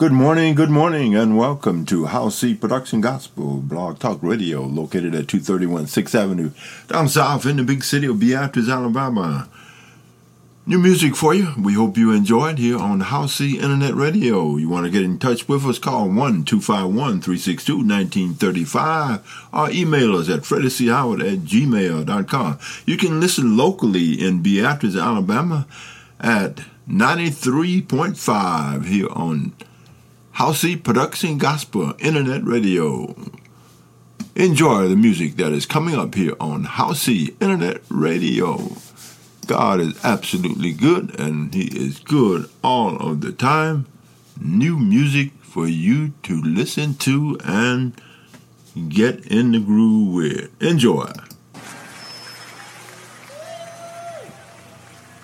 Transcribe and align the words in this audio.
Good 0.00 0.12
morning, 0.12 0.54
good 0.54 0.70
morning, 0.70 1.14
and 1.14 1.36
welcome 1.36 1.84
to 1.84 2.06
Howcee 2.06 2.58
Production 2.58 3.02
Gospel 3.02 3.58
Blog 3.58 3.98
Talk 3.98 4.22
Radio, 4.22 4.62
located 4.62 5.14
at 5.14 5.28
231 5.28 5.84
6th 5.84 6.14
Avenue, 6.14 6.52
down 6.88 7.06
south 7.06 7.44
in 7.44 7.58
the 7.58 7.64
big 7.64 7.84
city 7.84 8.06
of 8.06 8.18
Beatrice, 8.18 8.70
Alabama. 8.70 9.50
New 10.64 10.78
music 10.78 11.14
for 11.14 11.34
you. 11.34 11.52
We 11.62 11.74
hope 11.74 11.98
you 11.98 12.12
enjoyed 12.12 12.56
here 12.56 12.78
on 12.78 13.02
Howcee 13.02 13.56
Internet 13.56 13.94
Radio. 13.94 14.56
You 14.56 14.70
want 14.70 14.86
to 14.86 14.90
get 14.90 15.02
in 15.02 15.18
touch 15.18 15.46
with 15.46 15.66
us? 15.66 15.78
Call 15.78 16.08
1 16.08 16.44
251 16.46 17.20
362 17.20 17.76
1935 17.76 19.48
or 19.52 19.70
email 19.70 20.16
us 20.16 20.30
at 20.30 20.40
freddiechoward 20.40 21.20
at 21.30 21.40
gmail.com. 21.40 22.58
You 22.86 22.96
can 22.96 23.20
listen 23.20 23.54
locally 23.54 24.14
in 24.14 24.40
Beatrice, 24.40 24.96
Alabama 24.96 25.66
at 26.18 26.62
93.5 26.88 28.86
here 28.86 29.10
on 29.10 29.52
Howcee 30.40 30.82
Production 30.82 31.36
Gospel 31.36 31.92
Internet 31.98 32.42
Radio. 32.44 33.14
Enjoy 34.34 34.88
the 34.88 34.96
music 34.96 35.36
that 35.36 35.52
is 35.52 35.66
coming 35.66 35.94
up 35.94 36.14
here 36.14 36.34
on 36.40 36.64
Howcee 36.64 37.34
Internet 37.42 37.82
Radio. 37.90 38.70
God 39.46 39.80
is 39.80 40.02
absolutely 40.02 40.72
good 40.72 41.20
and 41.20 41.52
He 41.52 41.64
is 41.64 41.98
good 41.98 42.48
all 42.64 42.96
of 42.96 43.20
the 43.20 43.32
time. 43.32 43.84
New 44.40 44.78
music 44.78 45.32
for 45.42 45.66
you 45.68 46.14
to 46.22 46.40
listen 46.40 46.94
to 46.94 47.38
and 47.44 48.00
get 48.88 49.26
in 49.26 49.52
the 49.52 49.60
groove 49.60 50.14
with. 50.14 50.62
Enjoy. 50.62 51.12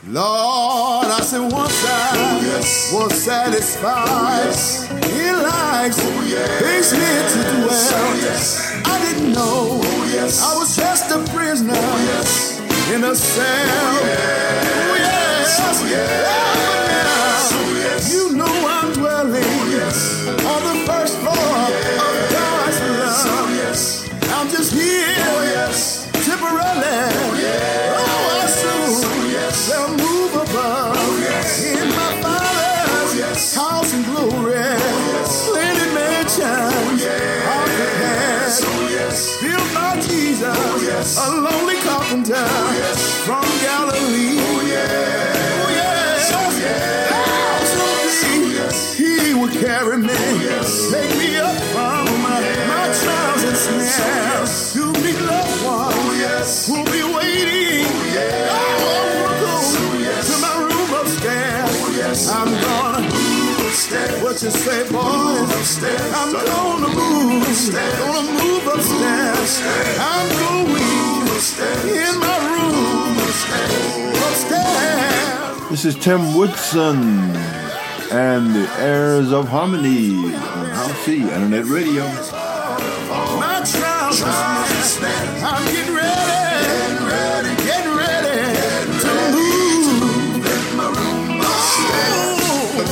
Lord, 0.08 1.08
I 1.08 1.18
said 1.20 1.40
once 1.50 1.84
I 1.84 2.10
oh, 2.14 2.40
yes. 2.46 2.92
was 2.94 3.12
satisfied. 3.12 4.46
yes. 4.46 4.86
He 4.86 5.32
likes 5.32 5.98
oh, 6.00 6.22
yes. 6.30 6.90
To 6.90 7.42
dwell. 7.42 7.66
Oh, 7.66 8.14
yes. 8.22 8.82
I 8.86 9.02
didn't 9.02 9.32
know 9.32 9.82
oh, 9.82 10.10
yes. 10.14 10.40
I 10.40 10.54
was 10.54 10.76
just 10.76 11.10
a 11.10 11.18
prisoner 11.34 11.74
yes. 11.74 12.60
in 12.94 13.02
a 13.02 13.16
cell. 13.16 13.42
Oh, 13.42 14.94
yes. 14.94 15.58
Oh, 15.58 15.86
yes. 15.90 17.52
Oh, 17.52 17.74
yes. 17.74 18.14
You 18.14 18.36
know 18.36 18.46
I'm 18.46 18.92
dwelling 18.92 19.42
on 19.42 20.60
the 20.70 20.86
first 20.86 21.18
floor 21.18 21.34
of 21.34 22.14
God's 22.30 22.78
love. 22.94 23.26
Oh. 23.26 24.38
I'm 24.38 24.48
just 24.50 24.72
here 24.72 25.16
Oh, 25.18 25.42
yes. 25.50 26.08
temporarily. 26.24 27.25
Yes. 41.06 41.18
a 41.18 41.30
lonely 41.30 41.76
carpenter 41.76 42.34
oh, 42.36 42.74
yes. 42.78 43.24
from 43.24 43.44
Galilee. 43.62 44.38
Oh, 44.38 44.60
yes. 44.66 46.32
Oh, 46.34 46.50
yes. 46.58 47.12
Oh, 47.12 47.94
yes. 48.02 48.22
Me. 48.24 48.54
yes. 48.54 48.76
He 48.98 49.34
would 49.34 49.52
carry 49.52 49.98
me, 49.98 50.08
oh, 50.10 50.40
yes. 50.42 50.90
take 50.90 51.16
me 51.18 51.36
up 51.36 51.56
from 51.72 52.06
my, 52.22 52.40
my 52.66 52.86
trials 53.00 53.42
and 53.44 53.56
snares. 53.56 54.72
To 54.74 54.92
meet 55.02 55.20
loved 55.20 55.64
ones 55.64 55.94
Oh, 55.94 56.16
yes. 56.18 56.66
who'll 56.66 56.84
be 56.84 57.02
waiting. 57.14 57.86
Oh, 57.86 58.66
go 59.40 59.52
Oh, 59.78 59.98
yes. 60.00 60.26
to 60.26 60.36
my 60.42 60.54
room 60.58 60.90
upstairs. 61.00 61.70
Oh, 61.70 61.94
yes. 61.96 62.28
I'm 62.28 62.50
gonna 62.50 63.06
Upstairs. 63.66 64.22
what 64.22 64.42
you 64.42 64.50
say? 64.50 64.80
Upstairs. 64.88 66.12
I'm 66.14 66.32
gonna 66.32 66.88
move, 66.94 67.42
Upstairs. 67.42 67.98
gonna 67.98 68.32
move 68.42 68.66
upstairs. 68.66 69.62
I'm 70.00 70.28
going 70.38 70.66
Upstairs. 70.72 70.95
In 71.36 71.42
my 72.18 72.38
room 72.48 73.18
upstairs. 74.24 75.68
This 75.68 75.84
is 75.84 75.94
Tim 75.94 76.34
Woodson 76.34 76.96
and 78.10 78.54
the 78.54 78.66
Heirs 78.78 79.32
of 79.32 79.46
Harmony 79.46 80.14
on 80.32 80.32
Howcee 80.70 81.28
Internet 81.30 81.66
Radio. 81.66 82.06
My 83.36 83.62
trials. 83.70 84.22
I'm 84.24 85.64
getting 85.66 85.94
ready, 85.94 87.54
getting 87.66 87.94
ready 87.94 88.40
to 89.02 89.12
move. 89.36 90.40
Oh, 91.44 91.52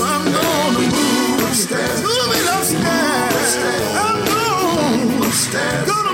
I'm 0.05 0.25
gonna 0.37 0.81
move 0.93 1.49
Upstairs. 1.49 2.03
Move 2.03 2.31
it 2.37 2.47
upstairs. 2.53 3.57
I'm 3.97 4.19
going, 4.29 5.87
gonna 5.87 6.14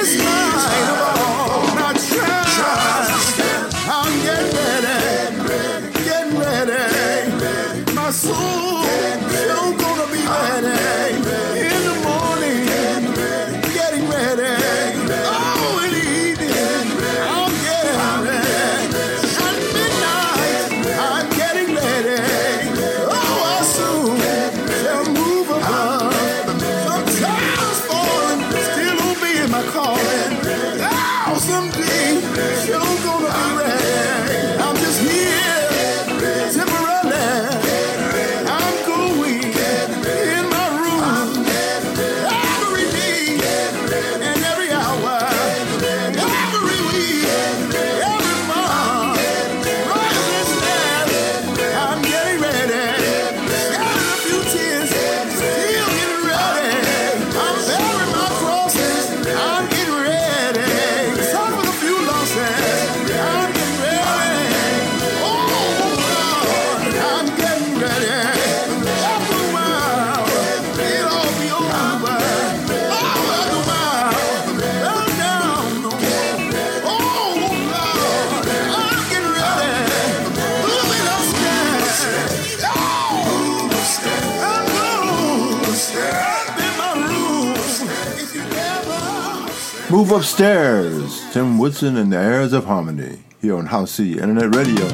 Move 90.01 90.13
upstairs. 90.13 91.31
Tim 91.31 91.59
Woodson 91.59 91.95
and 91.95 92.11
the 92.11 92.17
Heirs 92.17 92.53
of 92.53 92.65
Harmony 92.65 93.19
here 93.39 93.55
on 93.55 93.67
Howcee 93.67 94.17
Internet 94.19 94.55
Radio. 94.55 94.89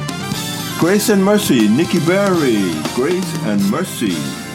Grace 0.78 1.08
and 1.08 1.24
Mercy, 1.24 1.66
Nikki 1.66 1.98
Berry. 2.00 2.74
Grace 2.94 3.34
and 3.44 3.70
Mercy. 3.70 4.47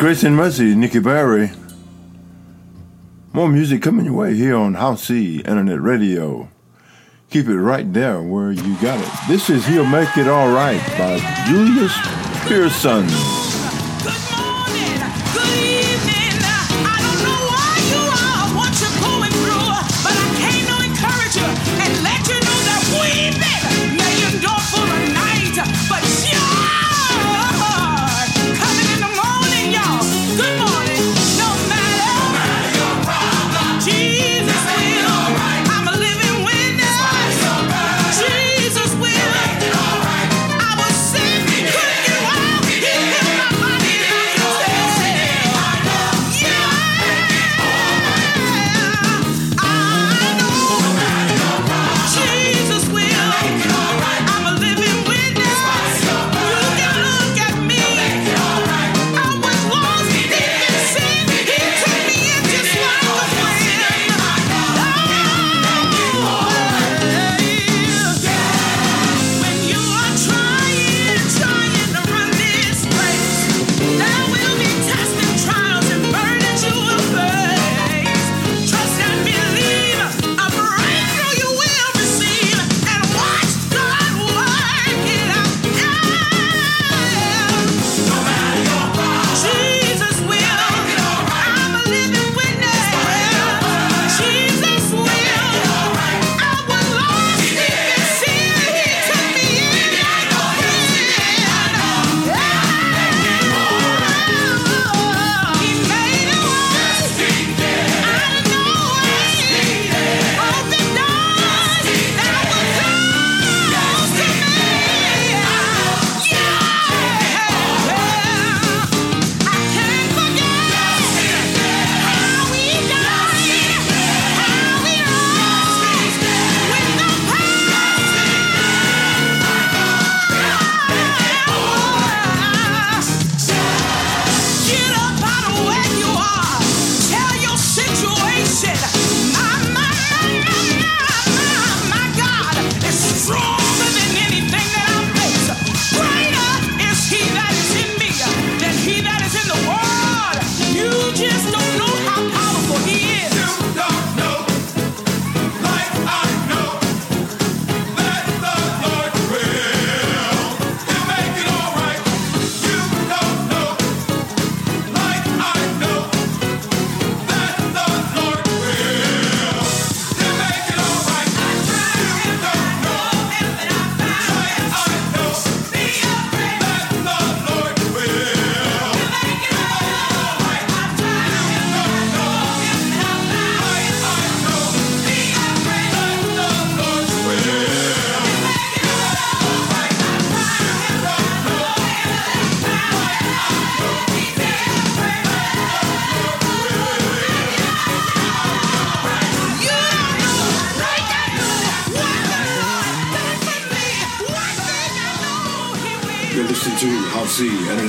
Grace 0.00 0.24
and 0.24 0.34
Mercy, 0.34 0.74
Nikki 0.74 0.98
Barry. 0.98 1.50
More 3.34 3.50
music 3.50 3.82
coming 3.82 4.06
your 4.06 4.14
way 4.14 4.34
here 4.34 4.56
on 4.56 4.72
Howcee 4.72 5.46
Internet 5.46 5.82
Radio. 5.82 6.48
Keep 7.28 7.48
it 7.48 7.60
right 7.60 7.92
there 7.92 8.22
where 8.22 8.50
you 8.50 8.76
got 8.80 8.98
it. 8.98 9.28
This 9.28 9.50
is 9.50 9.66
He'll 9.66 9.84
Make 9.84 10.16
It 10.16 10.26
All 10.26 10.54
Right 10.54 10.80
by 10.96 11.18
Julius 11.46 11.94
Pearson. 12.48 13.39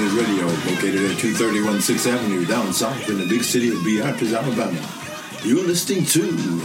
Radio, 0.09 0.45
located 0.71 1.11
at 1.11 1.19
231 1.19 1.77
6th 1.77 2.11
Avenue, 2.11 2.45
down 2.45 2.73
south 2.73 3.09
in 3.09 3.19
the 3.19 3.27
big 3.27 3.43
city 3.43 3.69
of 3.69 3.83
Beatrice, 3.85 4.33
Alabama. 4.33 4.81
You're 5.43 5.65
listening 5.65 6.05
to 6.05 6.21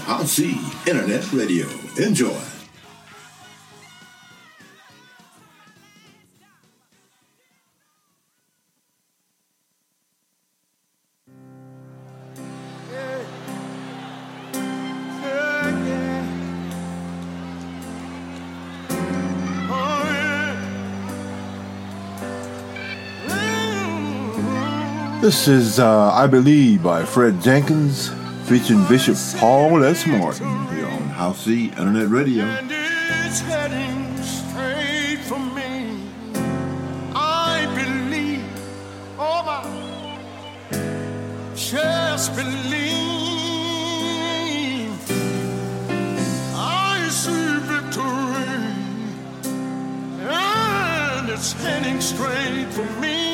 RC 0.06 0.88
Internet 0.88 1.32
Radio. 1.32 1.68
Enjoy. 1.98 2.55
This 25.26 25.48
is 25.48 25.80
uh, 25.80 26.12
I 26.12 26.28
Believe 26.28 26.84
by 26.84 27.04
Fred 27.04 27.42
Jenkins 27.42 28.10
featuring 28.44 28.86
Bishop 28.86 29.16
Paul 29.40 29.82
S. 29.82 30.06
Martin 30.06 30.68
here 30.68 30.86
on 30.86 31.08
Howcee 31.08 31.76
Internet 31.76 32.10
Radio. 32.10 32.44
And 32.44 32.70
it's 32.70 33.40
heading 33.40 34.16
straight 34.22 35.18
for 35.24 35.40
me. 35.40 36.00
I 37.12 37.66
believe, 37.74 38.44
oh 39.18 39.42
my, 39.42 39.64
just 41.56 42.36
believe. 42.36 42.54
I 46.54 47.08
see 47.10 47.58
victory, 47.66 48.46
and 50.30 51.28
it's 51.28 51.52
heading 51.54 52.00
straight 52.00 52.68
for 52.70 52.88
me. 53.00 53.25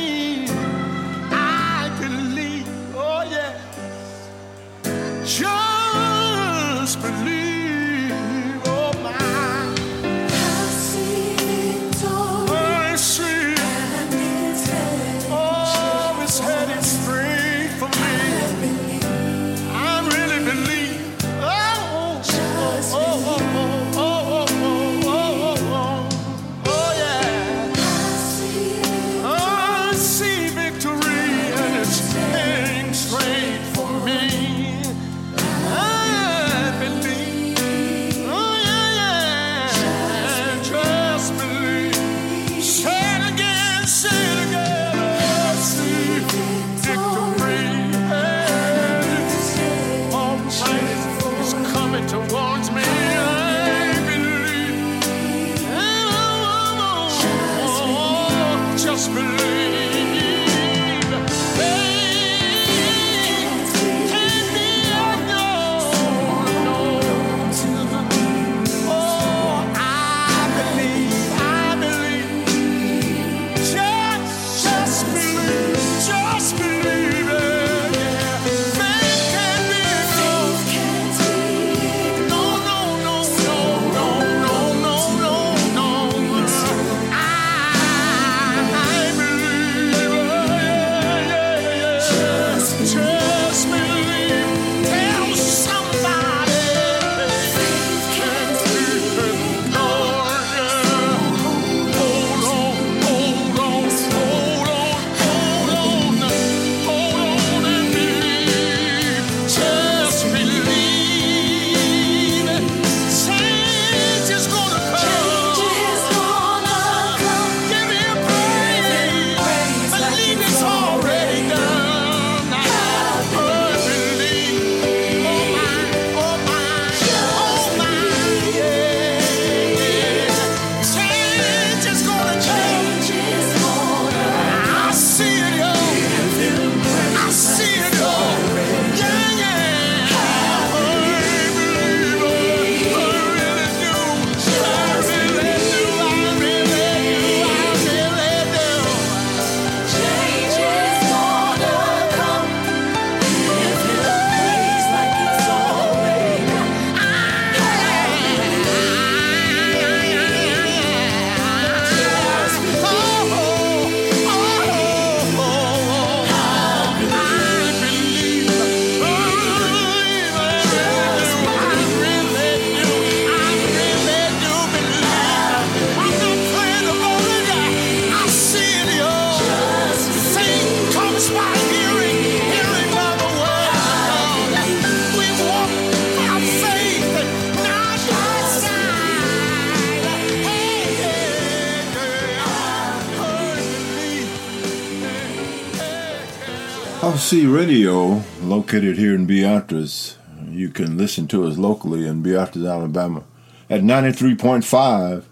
Radio, 197.32 198.22
located 198.42 198.98
here 198.98 199.14
in 199.14 199.24
Beatrice. 199.24 200.18
You 200.50 200.68
can 200.68 200.98
listen 200.98 201.26
to 201.28 201.46
us 201.46 201.56
locally 201.56 202.06
in 202.06 202.22
Beatrice, 202.22 202.66
Alabama 202.66 203.24
at 203.70 203.80
93.5. 203.80 205.24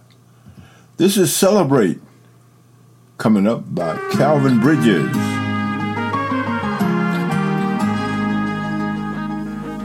This 0.97 1.19
is 1.19 1.37
Celebrate, 1.37 2.01
coming 3.19 3.47
up 3.47 3.75
by 3.75 3.99
Calvin 4.13 4.61
Bridges. 4.61 5.15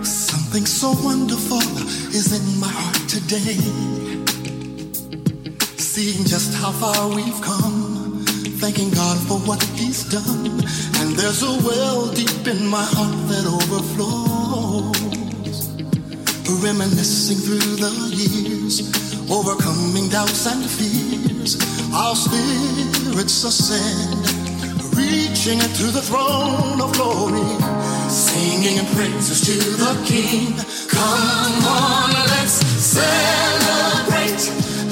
Something 0.07 0.65
so 0.65 0.93
wonderful 1.03 1.57
is 2.15 2.31
in 2.31 2.59
my 2.61 2.69
heart 2.69 3.09
today. 3.09 3.59
Seeing 5.75 6.23
just 6.25 6.55
how 6.55 6.71
far 6.71 7.09
we've 7.13 7.41
come, 7.41 8.23
thanking 8.61 8.89
God 8.91 9.17
for 9.27 9.37
what 9.39 9.61
He's 9.75 10.09
done. 10.09 10.61
There's 11.17 11.43
a 11.43 11.55
well 11.65 12.11
deep 12.13 12.45
in 12.45 12.67
my 12.67 12.83
heart 12.83 13.15
that 13.29 13.45
overflows. 13.47 14.95
Reminiscing 16.61 17.37
through 17.37 17.75
the 17.77 17.91
years, 18.11 18.81
overcoming 19.31 20.09
doubts 20.09 20.45
and 20.45 20.63
fears. 20.65 21.55
Our 21.93 22.15
spirits 22.15 23.43
ascend, 23.43 24.27
reaching 24.97 25.59
to 25.59 25.85
the 25.95 26.01
throne 26.01 26.81
of 26.81 26.91
glory, 26.93 27.47
singing 28.09 28.85
praises 28.95 29.41
to 29.47 29.55
the 29.83 29.93
King. 30.05 30.57
Come 30.89 31.65
on, 31.65 32.11
let's 32.33 32.59
celebrate 32.81 34.43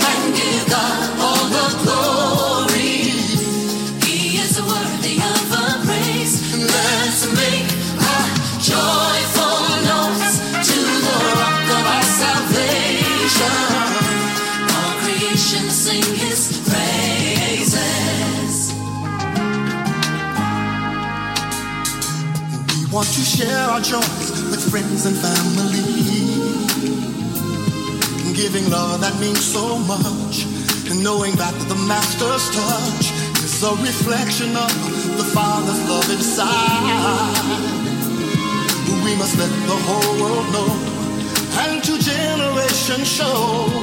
and 0.07 0.35
give 0.35 0.69
God 0.69 1.19
all 1.19 1.45
the 1.49 1.83
glory. 1.83 2.02
Want 22.93 23.07
to 23.07 23.21
share 23.21 23.65
our 23.73 23.81
joys 23.81 24.29
with 24.53 24.61
friends 24.69 25.07
and 25.07 25.17
family. 25.17 25.81
Giving 28.37 28.69
love 28.69 29.01
that 29.01 29.17
means 29.19 29.41
so 29.41 29.79
much. 29.89 30.45
And 30.91 31.03
knowing 31.03 31.33
that 31.41 31.57
the 31.65 31.75
Master's 31.89 32.45
touch 32.53 33.09
is 33.41 33.63
a 33.65 33.73
reflection 33.81 34.53
of 34.55 34.69
the 35.17 35.25
Father's 35.33 35.81
love 35.89 36.05
inside. 36.13 37.33
We 39.03 39.17
must 39.17 39.39
let 39.41 39.49
the 39.65 39.79
whole 39.89 40.13
world 40.21 40.47
know 40.53 40.69
and 41.65 41.83
to 41.83 41.97
generations 41.97 43.09
show 43.09 43.73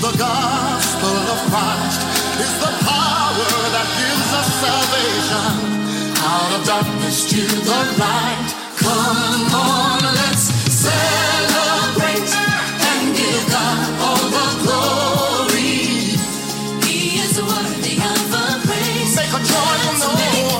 the 0.00 0.16
gospel 0.16 1.16
of 1.28 1.38
Christ 1.52 2.00
is 2.40 2.52
the 2.56 2.72
power 2.88 3.52
that 3.76 3.88
gives 4.00 4.28
us 4.32 4.48
salvation 4.64 5.79
out 6.30 6.52
of 6.58 6.62
darkness 6.66 7.18
to 7.30 7.40
the 7.68 7.80
light. 7.98 8.48
Come 8.78 9.54
on, 9.54 10.00
let's 10.20 10.44
celebrate 10.70 12.30
and 12.90 13.04
give 13.18 13.44
God 13.50 13.88
all 14.06 14.26
the 14.38 14.48
glory. 14.64 15.82
He 16.86 16.98
is 17.24 17.34
worthy 17.42 17.96
of 18.12 18.34
a 18.42 18.46
praise. 18.66 19.14
Make 19.18 19.34
a 19.34 19.42
joyful 19.54 20.14
noise. 20.22 20.54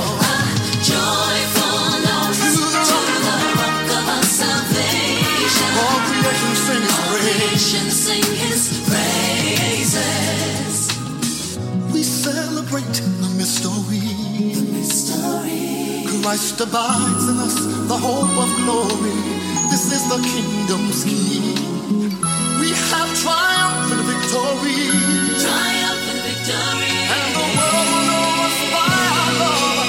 joyful 0.91 1.87
noise 2.09 2.55
To 2.57 2.63
the 2.75 2.83
to 2.91 2.99
the 3.27 3.37
rock 3.61 3.91
of 3.99 4.07
our 4.17 4.27
salvation. 4.43 5.71
All 5.85 6.01
creation 6.09 6.55
sing 6.67 6.85
His 6.85 6.99
praise. 6.99 7.21
Creation 7.23 7.87
sing 7.91 8.27
his 8.45 8.63
praises. 8.89 10.77
We 11.93 12.03
celebrate 12.03 12.95
the 13.23 13.29
mystery. 13.39 14.20
Christ 16.23 16.61
abides 16.61 17.29
in 17.29 17.39
us, 17.39 17.57
the 17.89 17.97
hope 17.97 18.37
of 18.45 18.51
glory. 18.63 19.17
This 19.71 19.91
is 19.91 20.07
the 20.09 20.21
kingdom's 20.23 21.03
key. 21.05 21.55
We 22.61 22.69
have 22.93 23.11
triumphant 23.23 24.05
victory. 24.05 24.81
Triumphant 25.41 26.21
victory. 26.29 26.95
And 27.17 27.35
the 27.35 27.47
world 27.57 27.89
will 27.91 28.05
know 28.11 28.47
us 28.47 28.59
by 28.71 28.95
our 29.17 29.33
love. 29.41 29.80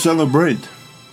Celebrate. 0.00 0.68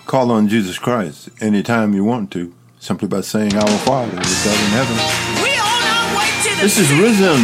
Call 0.05 0.31
on 0.31 0.47
Jesus 0.47 0.79
Christ 0.79 1.29
anytime 1.41 1.93
you 1.93 2.05
want 2.05 2.31
to, 2.31 2.53
simply 2.79 3.09
by 3.09 3.19
saying 3.19 3.53
Our 3.53 3.77
Father, 3.79 4.15
which 4.15 4.47
art 4.47 4.59
in 4.63 4.71
heaven. 4.71 4.95
We 5.43 5.51
on 5.59 5.83
our 5.91 6.17
way 6.17 6.29
to 6.43 6.55
the 6.55 6.61
This 6.63 6.79
is. 6.79 6.89
Risen, 6.91 7.43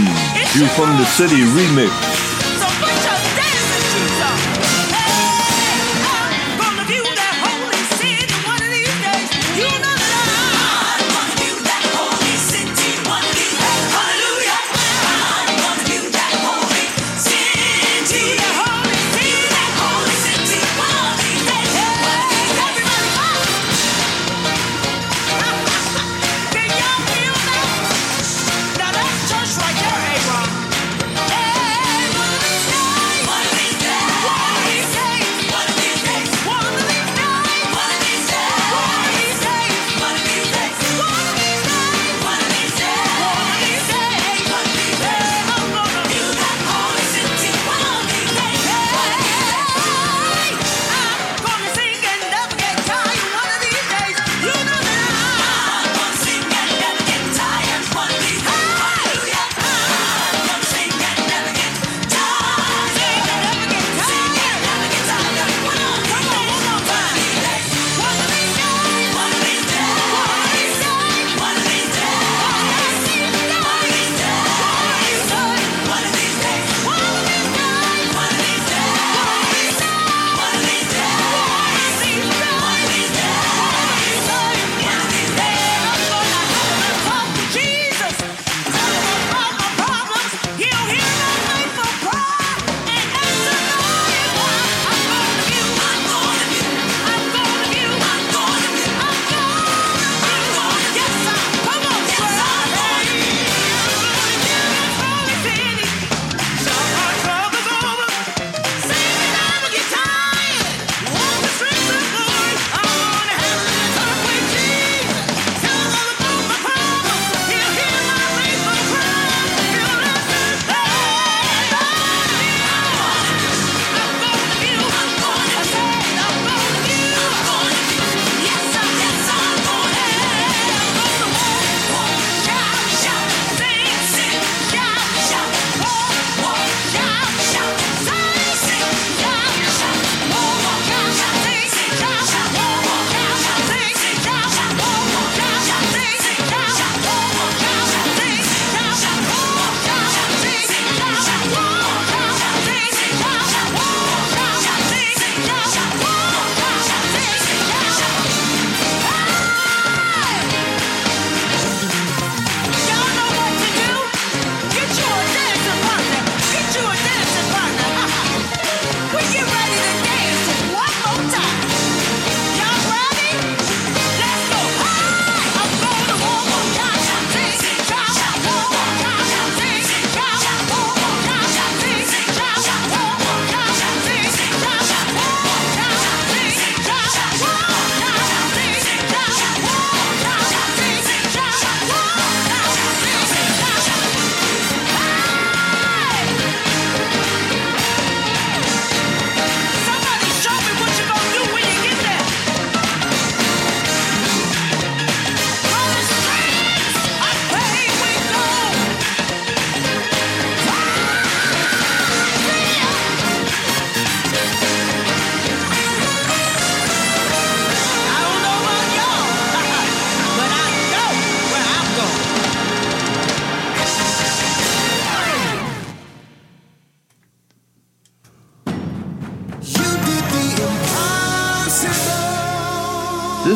you 0.56 0.68
from 0.70 0.96
the 0.98 1.06
city 1.06 1.36
remix. 1.36 1.92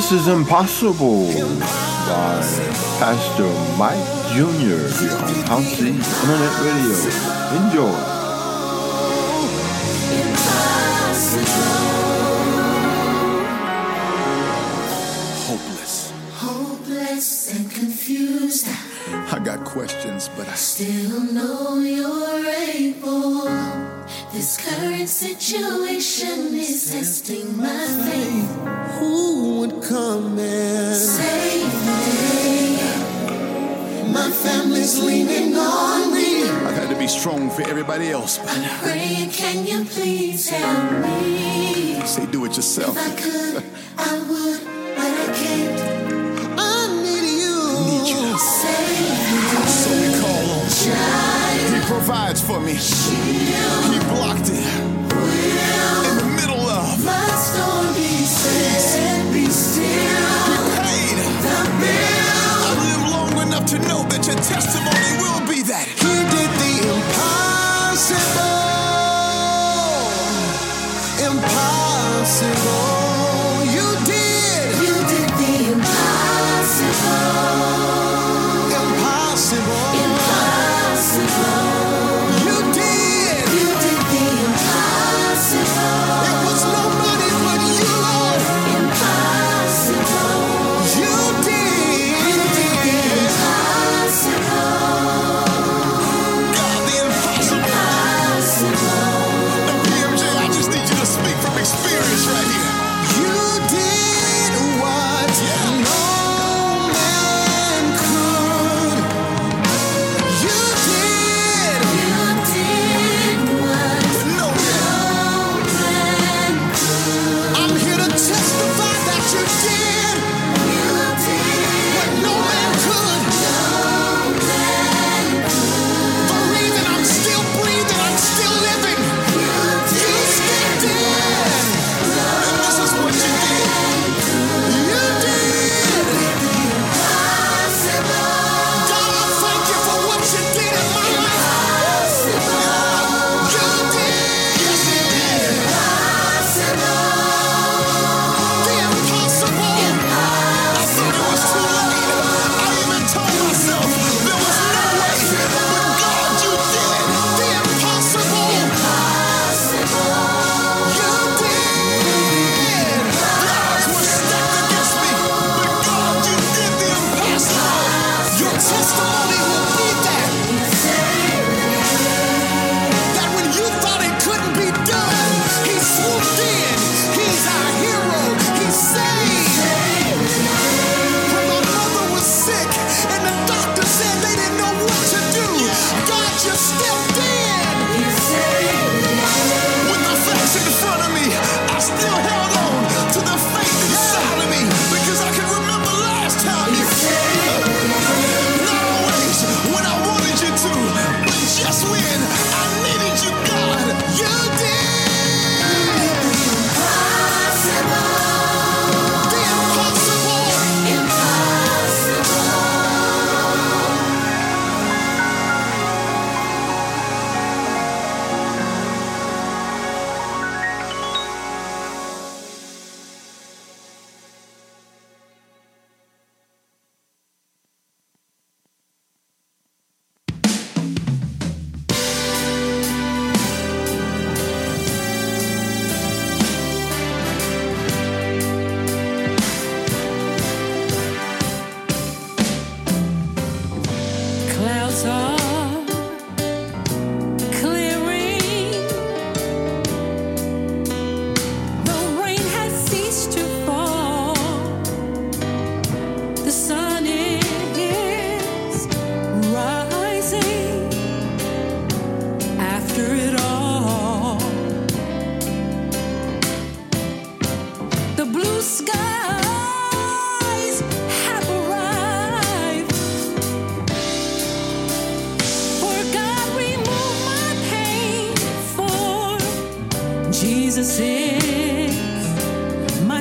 This 0.10 0.22
is 0.22 0.28
Impossible 0.30 1.28
by 1.28 2.40
Pastor 2.98 3.52
Mike 3.78 4.08
Jr. 4.32 4.80
here 5.04 5.18
on 5.18 5.34
House 5.50 5.82
Internet 5.82 6.54
Radio. 6.64 6.96
Enjoy. 7.60 7.92
Hopeless. 15.44 16.14
Hopeless 16.36 17.28
and 17.54 17.70
confused. 17.70 18.68
I 19.12 19.40
got 19.44 19.66
questions, 19.66 20.30
but 20.38 20.48
I 20.48 20.56
still 20.56 21.20
know 21.34 21.80
you're 21.80 22.46
able. 22.46 23.44
This 24.32 24.58
current 24.58 25.10
situation 25.10 25.64
be 37.08 37.14
strong 37.20 37.50
for 37.50 37.62
everybody 37.62 38.10
else. 38.10 38.38
Praying, 38.82 39.30
can 39.30 39.66
you 39.66 39.86
please 39.86 40.50
help 40.50 41.06
me? 41.06 42.02
Say, 42.06 42.26
do 42.26 42.44
it 42.44 42.56
yourself. 42.58 42.98
If 42.98 43.04
I 43.08 43.22
could, 43.22 43.64
I 43.98 44.14
would, 44.30 44.62
but 44.98 45.12
I 45.24 45.28
can't. 45.40 45.80
I 46.60 46.88
need 47.06 47.28
you. 47.44 47.56
Need 47.88 48.08
you. 48.12 48.38
Save 48.38 49.70
so 49.80 49.90
we 50.02 50.10
call 50.20 50.46
on 50.58 50.68
child. 50.84 51.74
He 51.76 51.80
provides 51.88 52.42
for 52.42 52.60
me. 52.60 52.76
Shield. 52.76 53.86
He 53.94 54.00
blocked 54.12 54.50
it. 54.52 54.68
Will. 55.16 56.00
In 56.10 56.16
the 56.24 56.30
middle 56.40 56.68
of 56.68 57.06
my 57.06 57.28
storm, 57.48 57.94
he 57.96 58.26
said, 58.26 59.34
be 59.34 59.46
still. 59.48 60.36
He 60.52 60.58
paid 60.76 61.18
the 61.24 61.60
bill. 61.80 62.58
I 62.68 62.74
live 62.84 63.04
long 63.16 63.48
enough 63.48 63.66
to 63.72 63.78
know 63.88 64.04
that 64.12 64.28
your 64.28 64.36
testimony. 64.36 64.97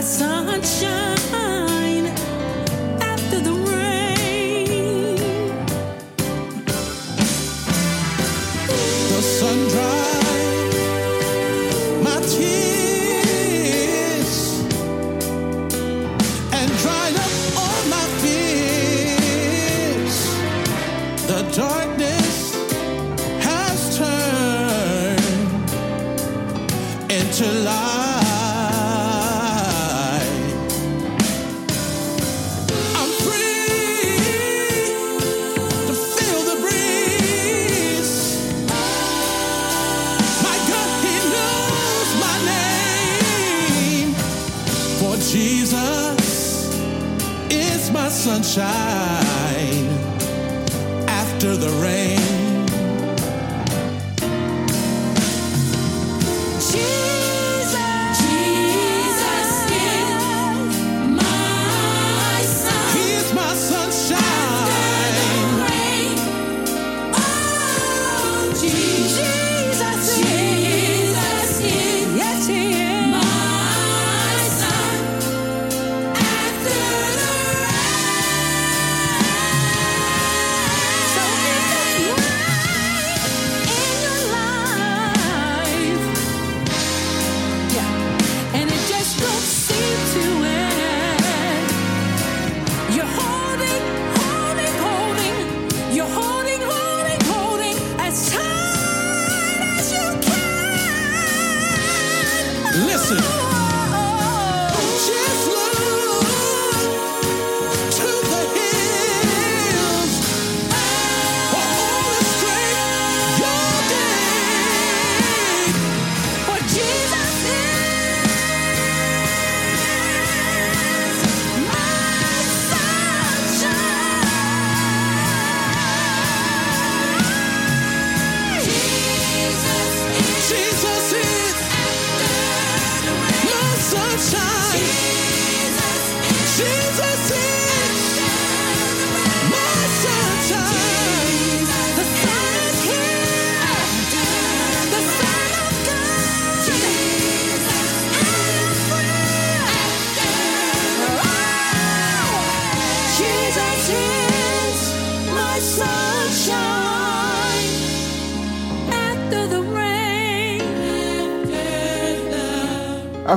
sunshine. 0.07 1.46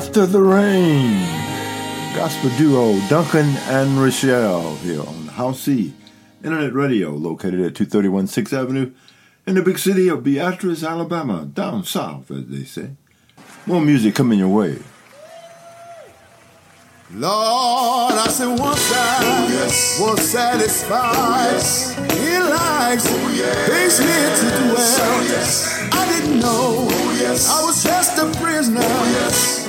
After 0.09 0.25
the 0.25 0.41
Rain. 0.41 1.21
Gospel 2.15 2.49
duo 2.57 2.99
Duncan 3.09 3.45
and 3.67 4.01
Rochelle 4.01 4.75
here 4.77 5.01
on 5.01 5.27
Howcee 5.27 5.91
Internet 6.43 6.73
Radio, 6.73 7.11
located 7.11 7.59
at 7.59 7.75
231 7.75 8.25
6th 8.25 8.51
Avenue 8.51 8.91
in 9.45 9.53
the 9.53 9.61
big 9.61 9.77
city 9.77 10.07
of 10.07 10.23
Beatrice, 10.23 10.83
Alabama, 10.83 11.45
down 11.45 11.83
south, 11.83 12.31
as 12.31 12.47
they 12.47 12.63
say. 12.63 12.89
More 13.67 13.81
music 13.81 14.15
coming 14.15 14.39
your 14.39 14.47
way. 14.47 14.79
Lord, 17.13 18.15
I 18.15 18.25
say 18.29 18.47
once 18.47 18.91
I 18.91 19.17
oh, 19.21 19.47
yes. 19.51 20.01
was 20.01 20.27
satisfied 20.27 21.03
oh, 21.03 21.53
yes. 21.53 21.97
in 21.99 22.49
life's 22.49 23.05
oh, 23.07 23.29
to 24.41 24.57
dwell. 24.57 24.75
Oh, 24.75 25.27
yes. 25.29 25.87
I 25.91 26.19
didn't 26.19 26.39
know 26.39 26.87
oh, 26.89 27.17
yes. 27.21 27.47
I 27.47 27.63
was 27.63 27.83
just 27.83 28.17
a 28.17 28.25
prisoner. 28.41 28.81
Oh, 28.81 29.05
yes 29.05 29.68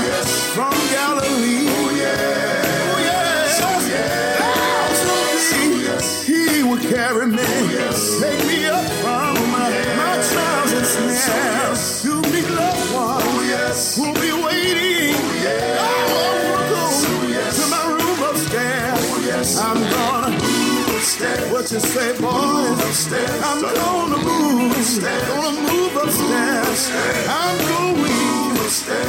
to 21.71 21.79
say, 21.79 22.11
boys, 22.19 23.13
I'm 23.41 23.61
gonna 23.61 24.17
move, 24.17 24.75
gonna 24.99 25.71
move 25.71 25.95
upstairs. 25.95 26.91
I'm 27.29 27.57
going 27.59 28.01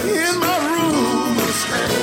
in 0.07 0.39
my 0.39 0.59
room. 0.69 1.39
Upstairs. 1.39 2.02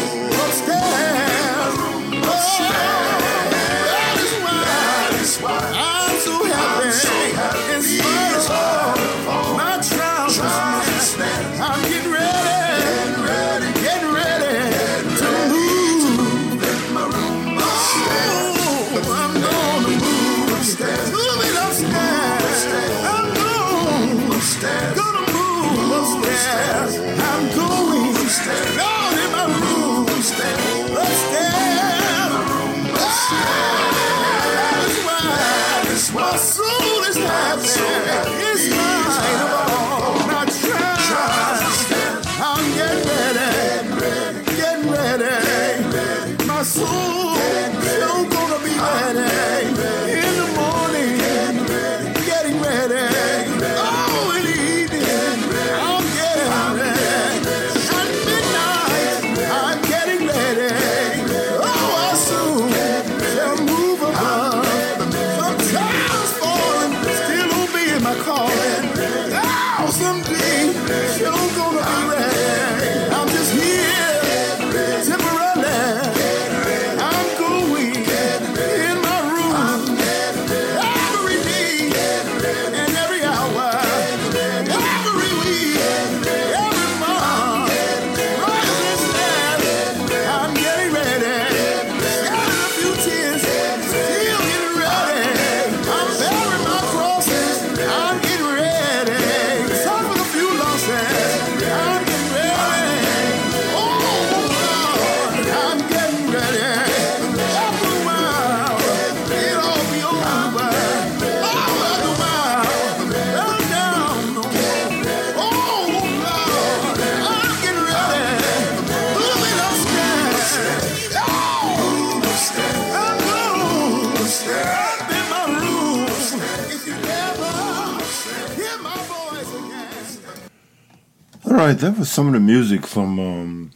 Right, 131.70 131.78
that 131.78 131.97
was 131.99 132.09
some 132.09 132.26
of 132.26 132.34
the 132.34 132.39
music 132.39 132.88
from 132.88 133.20
um, 133.20 133.70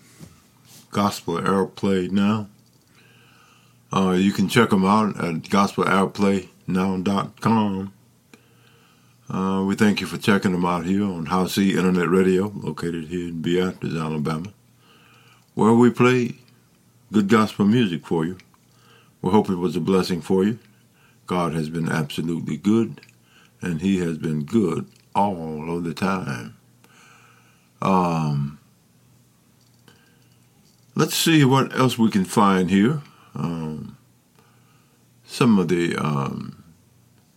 Gospel 0.89 1.35
Airplay 1.35 2.09
Now. 2.09 2.47
Uh, 3.95 4.13
you 4.13 4.31
can 4.31 4.49
check 4.49 4.71
them 4.71 4.83
out 4.83 5.09
at 5.23 5.43
gospelairplaynow.com. 5.43 7.93
Uh, 9.29 9.63
we 9.67 9.75
thank 9.75 10.01
you 10.01 10.07
for 10.07 10.17
checking 10.17 10.53
them 10.53 10.65
out 10.65 10.87
here 10.87 11.03
on 11.03 11.27
House 11.27 11.55
E 11.59 11.77
Internet 11.77 12.09
Radio, 12.09 12.51
located 12.55 13.09
here 13.09 13.27
in 13.27 13.43
Beatrice, 13.43 13.93
Alabama, 13.93 14.51
where 15.53 15.73
we 15.73 15.91
play 15.91 16.33
good 17.11 17.29
gospel 17.29 17.65
music 17.65 18.07
for 18.07 18.25
you. 18.25 18.39
We 19.21 19.29
hope 19.29 19.51
it 19.51 19.57
was 19.57 19.75
a 19.75 19.79
blessing 19.79 20.21
for 20.21 20.43
you. 20.43 20.57
God 21.27 21.53
has 21.53 21.69
been 21.69 21.89
absolutely 21.89 22.57
good, 22.57 23.01
and 23.61 23.81
He 23.81 23.99
has 23.99 24.17
been 24.17 24.45
good 24.45 24.87
all 25.13 25.77
of 25.77 25.83
the 25.83 25.93
time. 25.93 26.55
Um, 27.84 28.59
let's 30.95 31.15
see 31.15 31.43
what 31.43 31.77
else 31.77 31.97
we 31.99 32.09
can 32.09 32.23
find 32.23 32.69
here. 32.69 33.01
Um, 33.36 33.97
some 35.25 35.59
of 35.59 35.67
the 35.67 35.97
um, 35.97 36.63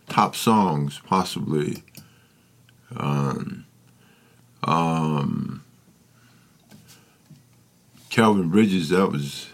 top 0.07 0.37
songs, 0.37 1.01
possibly. 1.05 1.83
Um, 2.95 3.65
um, 4.63 5.65
Calvin 8.09 8.49
Bridges, 8.49 8.89
that 8.89 9.11
was. 9.11 9.49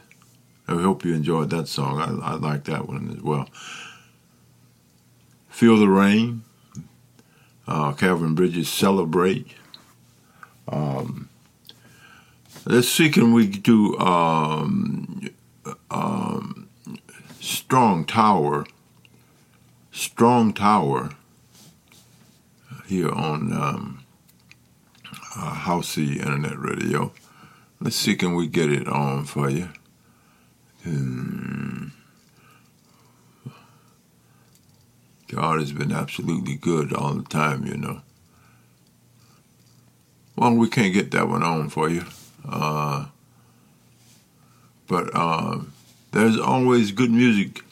I 0.68 0.74
hope 0.74 1.04
you 1.04 1.14
enjoyed 1.14 1.50
that 1.50 1.68
song. 1.68 2.00
I, 2.00 2.34
I 2.34 2.34
like 2.36 2.66
that 2.66 2.88
one 2.88 3.12
as 3.18 3.22
well. 3.22 3.50
Feel 5.50 5.78
the 5.78 5.90
Rain, 5.90 6.44
uh, 7.68 7.94
Calvin 7.94 8.36
Bridges, 8.36 8.70
Celebrate. 8.70 9.48
Um, 10.74 11.30
let's 12.66 12.90
see, 12.90 13.10
can 13.10 13.32
we 13.34 13.48
do 13.48 13.98
um, 14.00 15.30
um, 15.92 16.68
Strong 17.40 18.06
Tower? 18.06 18.66
Strong 19.92 20.54
Tower 20.54 21.12
here 22.88 23.12
on 23.12 23.54
um, 23.54 24.06
uh, 25.38 25.54
Howcee 25.54 26.18
Internet 26.18 26.58
Radio. 26.58 27.14
Let's 27.80 27.96
see, 27.96 28.16
can 28.16 28.34
we 28.34 28.48
get 28.48 28.72
it 28.72 28.88
on 28.88 29.26
for 29.26 29.50
you? 29.50 29.70
Hmm. 30.84 31.90
God 35.28 35.60
has 35.60 35.72
been 35.72 35.92
absolutely 35.92 36.56
good 36.56 36.94
all 36.94 37.14
the 37.14 37.24
time, 37.24 37.66
you 37.66 37.78
know. 37.78 38.02
Well, 40.36 40.56
we 40.56 40.68
can't 40.68 40.94
get 40.94 41.12
that 41.12 41.28
one 41.28 41.44
on 41.44 41.70
for 41.70 41.90
you. 41.90 42.06
Uh, 42.48 43.06
but 44.88 45.10
uh, 45.14 45.60
there's 46.12 46.40
always 46.40 46.92
good 46.92 47.12
music 47.12 47.64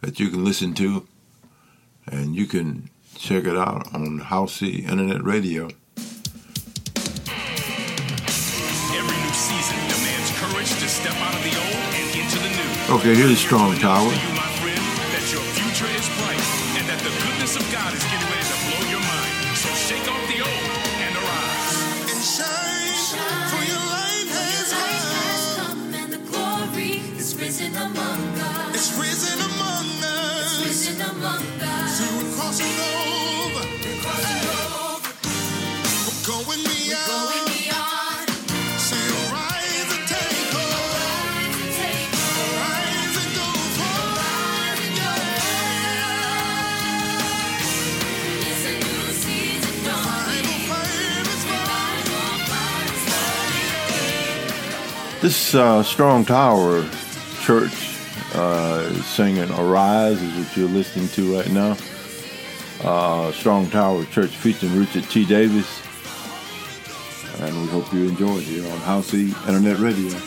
that 0.00 0.18
you 0.20 0.28
can 0.30 0.44
listen 0.44 0.74
to, 0.74 1.06
and 2.06 2.34
you 2.34 2.46
can 2.46 2.90
check 3.16 3.44
it 3.44 3.56
out 3.56 3.94
on 3.94 4.20
Howcee 4.20 4.88
Internet 4.88 5.22
Radio. 5.24 5.68
Every 8.94 9.16
new 9.16 9.32
season 9.32 9.78
demands 9.88 10.30
courage 10.38 10.68
to 10.68 10.88
step 10.88 11.14
out 11.16 11.34
of 11.34 11.42
the 11.42 11.56
old 11.56 11.94
and 11.94 12.16
into 12.20 12.38
the 12.38 12.48
new. 12.48 12.96
Okay, 12.96 13.14
here's 13.14 13.38
Strong 13.38 13.78
Tower. 13.78 14.41
This 55.22 55.54
uh, 55.54 55.84
Strong 55.84 56.24
Tower 56.24 56.84
Church 57.42 57.96
uh, 58.34 58.92
singing 59.02 59.48
Arise, 59.52 60.20
is 60.20 60.36
what 60.36 60.56
you're 60.56 60.68
listening 60.68 61.06
to 61.10 61.36
right 61.36 61.48
now. 61.52 61.76
Uh, 62.82 63.30
Strong 63.30 63.70
Tower 63.70 64.04
Church 64.06 64.30
featuring 64.30 64.76
Richard 64.76 65.04
T. 65.04 65.24
Davis. 65.24 65.80
And 67.38 67.54
we 67.62 67.68
hope 67.68 67.92
you 67.94 68.08
enjoy 68.08 68.38
it 68.38 68.42
here 68.42 68.68
on 68.72 68.78
Howcee 68.78 69.28
Internet 69.46 69.78
Radio. 69.78 70.18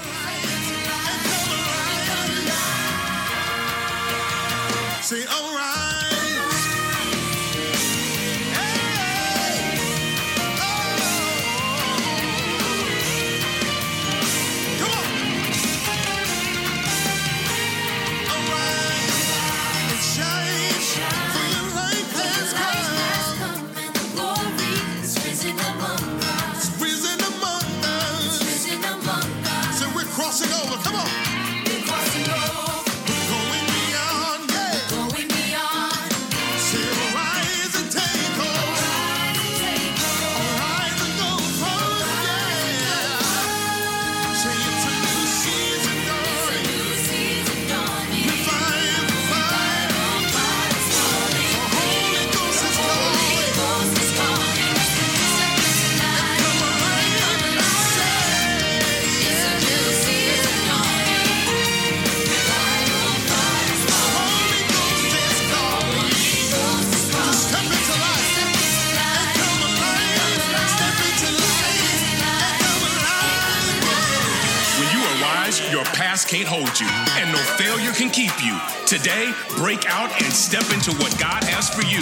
Can't 76.28 76.48
hold 76.48 76.80
you, 76.80 76.88
and 77.22 77.32
no 77.32 77.38
failure 77.58 77.92
can 77.92 78.10
keep 78.10 78.34
you. 78.44 78.58
Today, 78.88 79.32
break 79.58 79.86
out 79.88 80.10
and 80.22 80.34
step 80.34 80.66
into 80.74 80.92
what 80.94 81.18
God 81.20 81.44
has 81.44 81.70
for 81.70 81.84
you. 81.84 82.02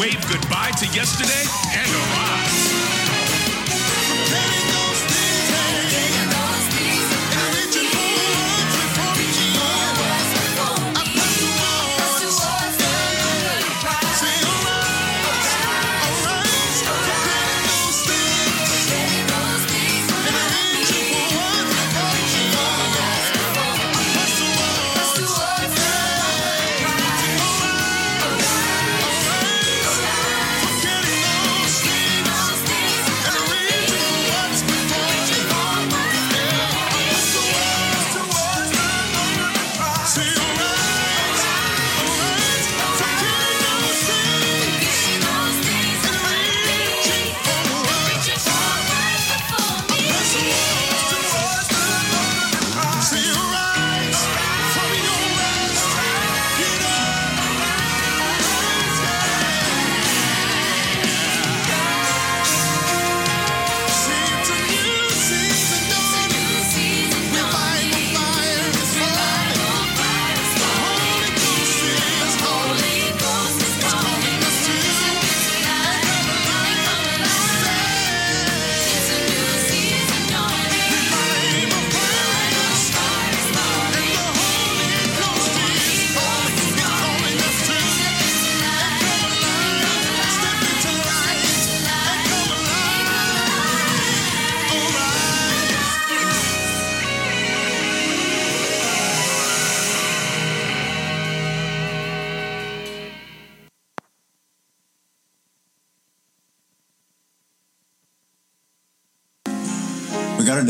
Wave 0.00 0.20
goodbye 0.28 0.70
to 0.78 0.86
yesterday 0.94 1.44
and 1.74 1.90
arise. 1.90 2.73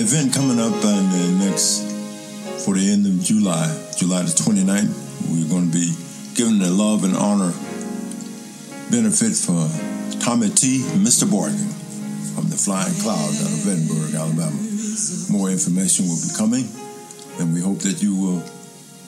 Event 0.05 0.35
coming 0.35 0.61
up 0.61 0.85
on 0.85 1.03
the 1.17 1.49
next 1.49 1.81
for 2.61 2.77
the 2.77 2.93
end 2.93 3.09
of 3.09 3.25
July, 3.25 3.65
July 3.97 4.21
the 4.21 4.37
29th. 4.37 4.93
We're 5.33 5.49
going 5.49 5.73
to 5.73 5.73
be 5.73 5.97
giving 6.37 6.61
the 6.61 6.69
love 6.69 7.09
and 7.09 7.17
honor 7.17 7.57
benefit 8.93 9.33
for 9.33 9.65
Tommy 10.21 10.53
T. 10.53 10.85
Mr. 11.01 11.25
Barton 11.25 11.57
from 12.37 12.53
the 12.53 12.59
Flying 12.61 12.93
Clouds 13.01 13.41
out 13.41 13.49
of 13.49 13.65
Vredenburgh, 13.65 14.13
Alabama. 14.13 14.53
More 15.33 15.49
information 15.49 16.05
will 16.05 16.21
be 16.21 16.37
coming, 16.37 16.69
and 17.41 17.57
we 17.57 17.65
hope 17.65 17.81
that 17.89 18.05
you 18.05 18.13
will 18.13 18.45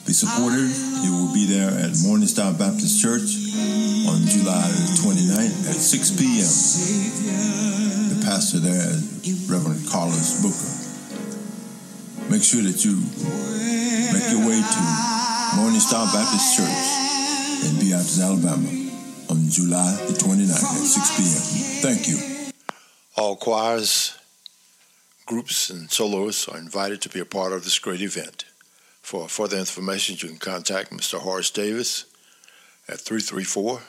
be 0.09 0.17
supportive. 0.17 0.65
You 1.05 1.13
will 1.13 1.29
be 1.29 1.45
there 1.45 1.77
at 1.77 1.93
Morning 2.01 2.25
Star 2.25 2.57
Baptist 2.57 2.97
Church 2.97 3.37
on 4.09 4.25
July 4.25 4.65
the 4.65 4.97
29th 4.97 5.69
at 5.69 5.77
6 5.77 6.17
p.m. 6.17 6.49
The 8.17 8.25
pastor 8.25 8.57
there 8.57 8.97
is 8.97 9.45
Reverend 9.45 9.85
Carlos 9.85 10.41
Booker. 10.41 10.86
Make 12.29 12.43
sure 12.43 12.61
that 12.61 12.83
you 12.83 12.97
make 14.11 14.27
your 14.31 14.45
way 14.45 14.59
to 14.59 14.81
Morning 15.55 15.79
Star 15.79 16.05
Baptist 16.11 16.57
Church 16.57 17.07
in 17.63 17.93
Alabama 18.21 18.67
on 19.29 19.49
July 19.49 19.95
the 20.07 20.13
29th 20.13 20.51
at 20.51 20.83
6 20.83 21.17
p.m. 21.17 21.93
Thank 21.93 22.09
you. 22.09 22.51
All 23.15 23.37
choirs, 23.37 24.17
groups, 25.25 25.69
and 25.69 25.89
soloists 25.89 26.49
are 26.49 26.57
invited 26.57 27.01
to 27.03 27.09
be 27.09 27.21
a 27.21 27.25
part 27.25 27.53
of 27.53 27.63
this 27.63 27.79
great 27.79 28.01
event. 28.01 28.43
For 29.01 29.29
further 29.29 29.57
information, 29.57 30.17
you 30.19 30.27
can 30.27 30.37
contact 30.37 30.91
Mr. 30.91 31.19
Horace 31.19 31.49
Davis 31.49 32.05
at 32.89 32.99
334 32.99 33.79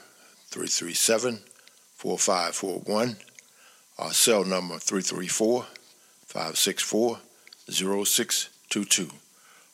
337 0.47 1.41
4541, 1.97 3.17
our 3.99 4.13
cell 4.13 4.45
number 4.45 4.79
334 4.79 5.67
564 6.25 7.19
0622, 7.71 9.11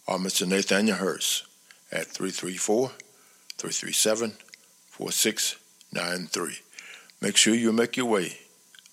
or 0.07 0.18
Mr. 0.18 0.47
Nathaniel 0.47 0.97
Hurst 0.97 1.45
at 1.92 2.07
334 2.07 2.88
337 3.59 4.32
4693. 4.90 6.59
Make 7.20 7.36
sure 7.36 7.55
you 7.55 7.72
make 7.72 7.97
your 7.97 8.07
way 8.07 8.38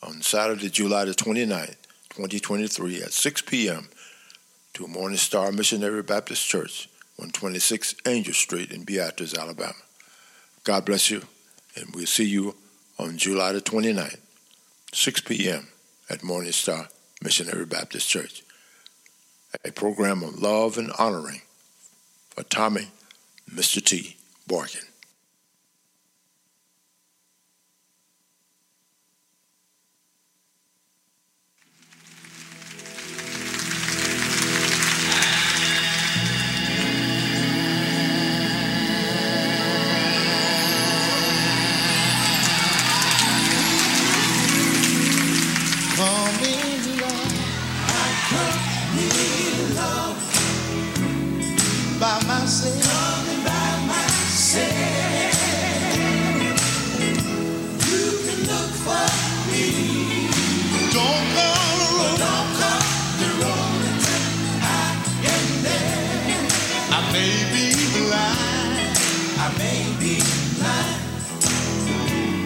on 0.03 0.21
Saturday, 0.21 0.69
July 0.69 1.05
the 1.05 1.11
29th, 1.11 1.75
2023 2.09 3.03
at 3.03 3.13
6 3.13 3.41
p.m. 3.43 3.89
to 4.73 4.87
Morning 4.87 5.17
Star 5.17 5.51
Missionary 5.51 6.03
Baptist 6.03 6.47
Church, 6.47 6.89
126 7.17 7.95
Angel 8.05 8.33
Street 8.33 8.71
in 8.71 8.83
Beatrice, 8.83 9.37
Alabama. 9.37 9.73
God 10.63 10.85
bless 10.85 11.09
you, 11.09 11.23
and 11.75 11.93
we'll 11.93 12.05
see 12.05 12.25
you 12.25 12.55
on 12.97 13.17
July 13.17 13.51
the 13.51 13.61
29th, 13.61 14.17
6 14.93 15.21
p.m. 15.21 15.67
at 16.09 16.23
Morning 16.23 16.51
Star 16.51 16.89
Missionary 17.23 17.65
Baptist 17.65 18.07
Church. 18.09 18.40
A 19.65 19.71
program 19.71 20.23
of 20.23 20.41
love 20.41 20.77
and 20.77 20.91
honoring 20.97 21.41
for 22.29 22.43
Tommy, 22.43 22.87
Mr. 23.53 23.83
T. 23.83 24.15
Barkin. 24.47 24.90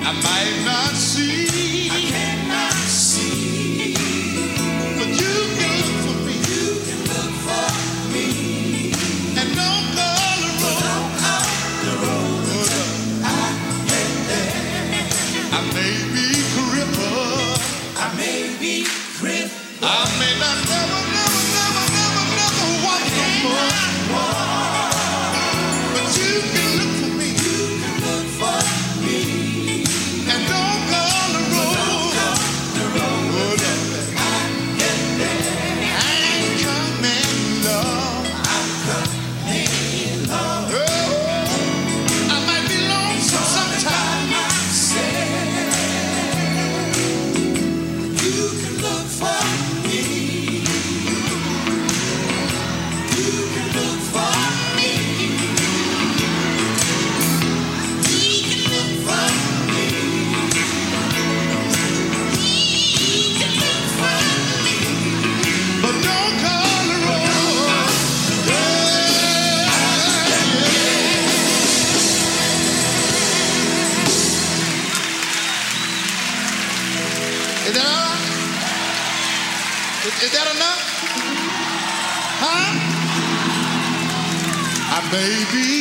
I 0.07 0.13
might 0.13 0.65
not 0.65 0.95
see. 0.95 1.89
I 1.89 2.01
cannot 2.11 2.73
see. 2.73 3.95
But 4.99 5.09
you 5.09 5.35
can 5.57 5.73
look 5.81 5.97
for 6.05 6.17
me. 6.27 6.35
You 6.51 6.65
can 6.85 6.99
look 7.09 7.33
for 7.45 7.69
me. 8.13 8.27
And 9.39 9.49
don't 9.57 9.87
call 9.97 10.37
the 10.45 10.51
road. 10.61 10.81
Don't 10.85 11.09
call 11.21 11.49
the 11.85 11.93
road. 12.05 12.69
I 13.25 13.49
get 13.89 14.09
there. 14.29 14.61
I 15.57 15.61
may 15.73 15.95
be 16.13 16.27
crippled. 16.53 17.59
I 17.97 18.07
may 18.15 18.41
be 18.59 18.85
crippled. 19.17 19.51
I 19.81 20.05
may 20.19 20.24
I 85.17 85.74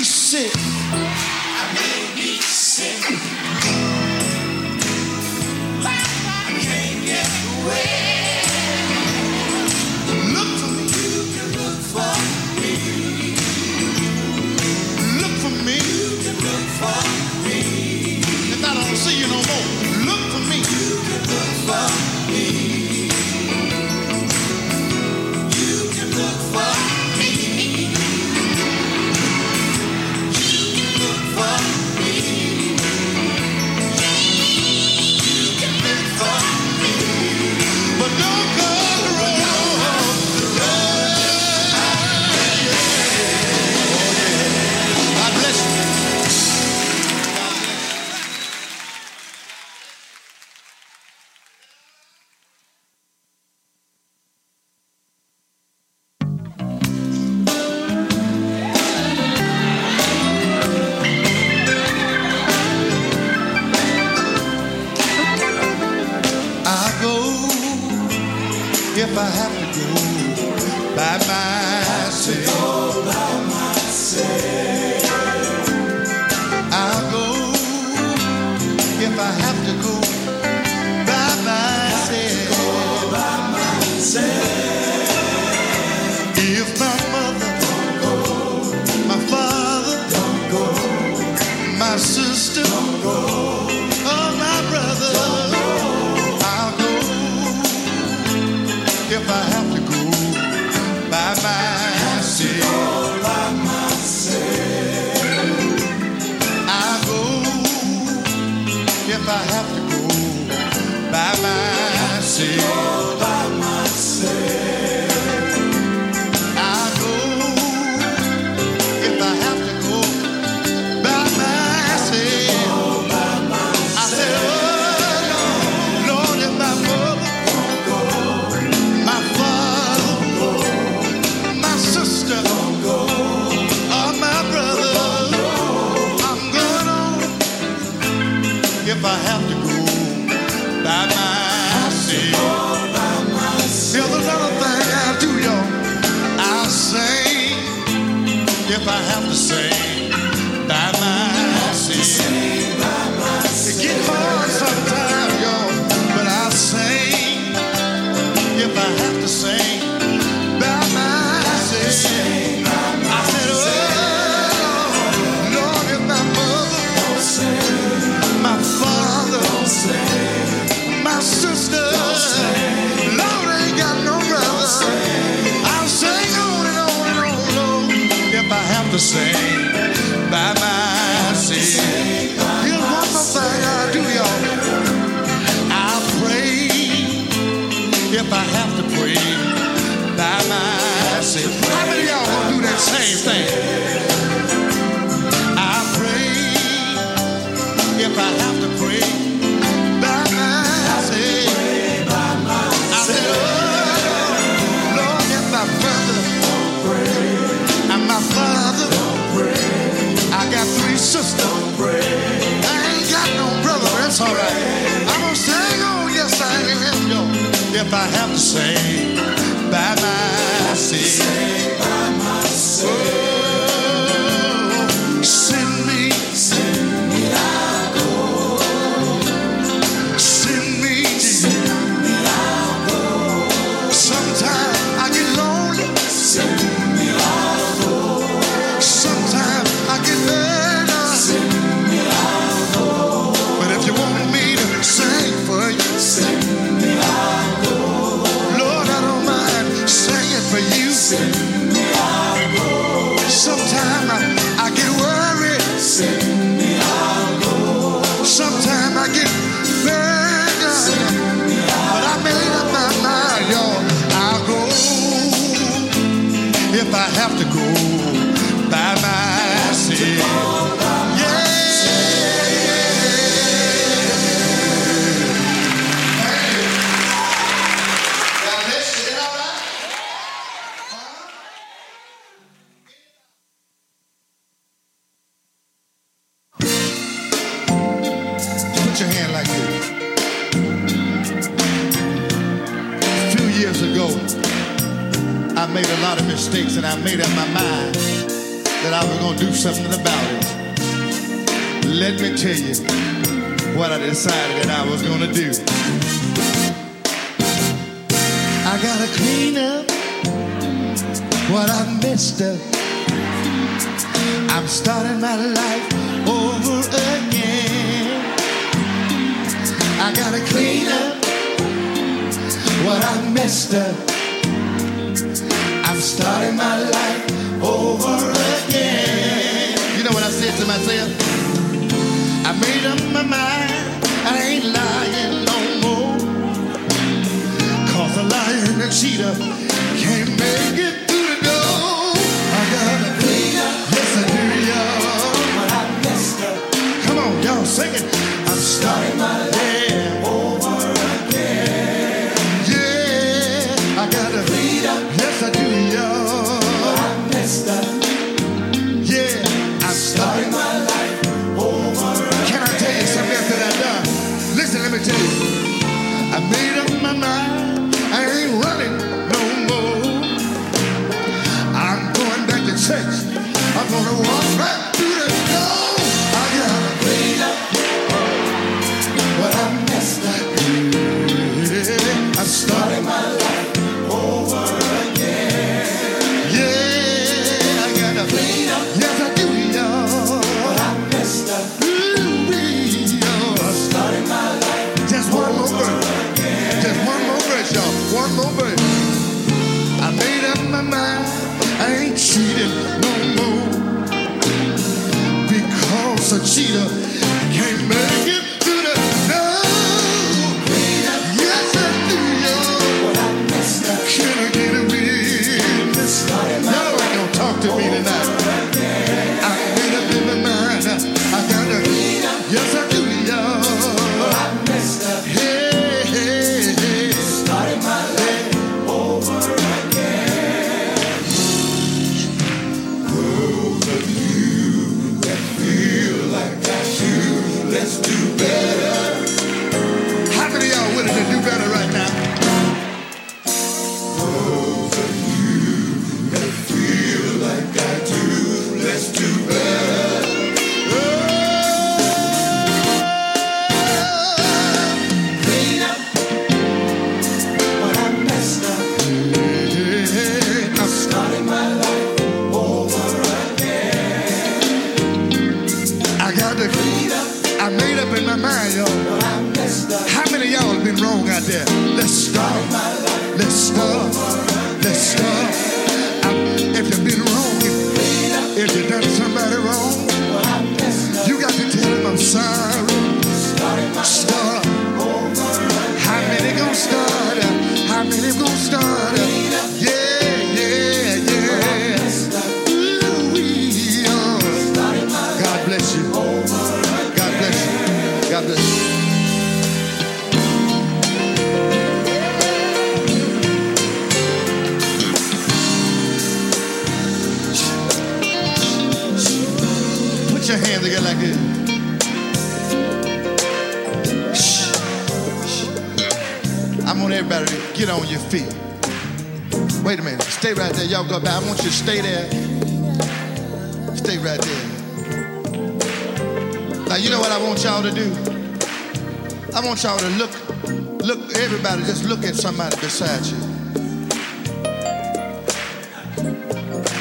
beside 532.96 533.26
you. 533.26 533.40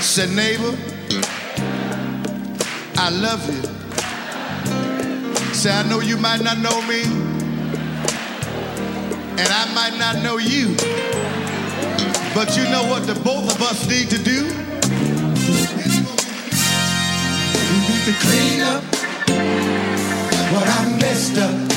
Said, 0.01 0.31
neighbor, 0.31 0.75
I 2.97 3.09
love 3.11 3.45
you. 3.53 3.61
Say, 5.53 5.69
I 5.71 5.83
know 5.87 5.99
you 5.99 6.17
might 6.17 6.41
not 6.41 6.57
know 6.57 6.81
me, 6.87 7.03
and 9.37 9.49
I 9.61 9.71
might 9.75 9.95
not 9.99 10.23
know 10.23 10.37
you, 10.37 10.75
but 12.33 12.57
you 12.57 12.63
know 12.71 12.87
what 12.89 13.05
the 13.05 13.13
both 13.23 13.53
of 13.53 13.61
us 13.61 13.87
need 13.87 14.09
to 14.09 14.17
do? 14.17 14.47
We 17.69 17.77
need 17.87 18.03
to 18.09 18.13
clean 18.25 18.61
up 18.61 18.83
what 20.53 20.67
I 20.67 20.97
messed 20.99 21.37
up. 21.37 21.72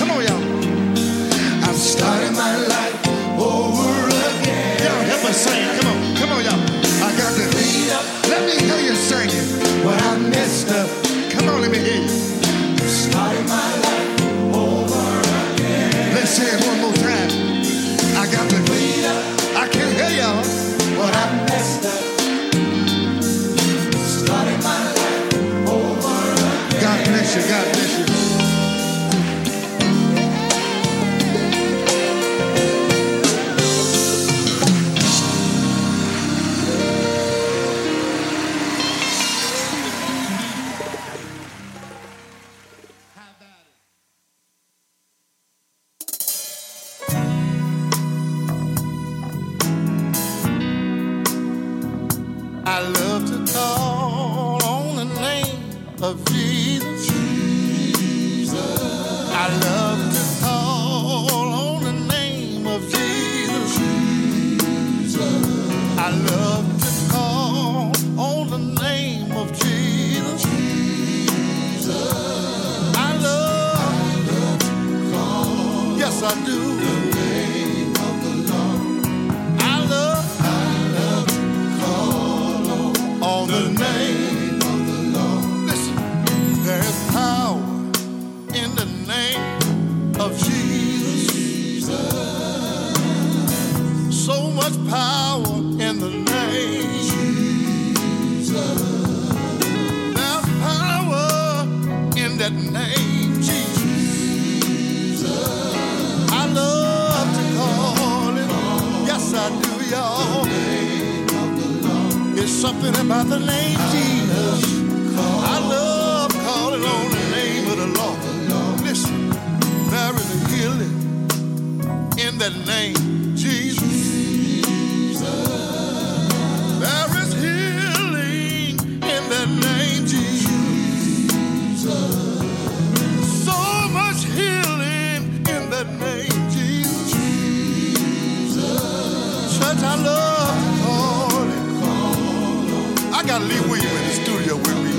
much 139.76 139.84
I 139.84 139.96
love 140.02 140.56
to 140.62 140.70
call 140.84 141.42
it. 141.50 141.62
Call 141.80 143.14
I 143.14 143.22
got 143.26 143.42
Lee 143.42 143.60
Williams 143.68 143.92
in 143.92 144.04
the 144.04 144.14
studio 144.24 144.56
with 144.56 144.78
me. 144.84 144.92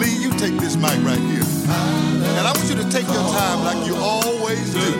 Lee, 0.00 0.16
you 0.22 0.30
take 0.38 0.58
this 0.60 0.76
mic 0.76 0.98
right 1.04 1.18
here. 1.18 1.42
And 2.38 2.46
I 2.46 2.52
want 2.54 2.68
you 2.68 2.76
to 2.76 2.88
take 2.90 3.06
your 3.06 3.26
time 3.32 3.64
like 3.64 3.86
you 3.86 3.96
always 3.96 4.72
do. 4.72 4.94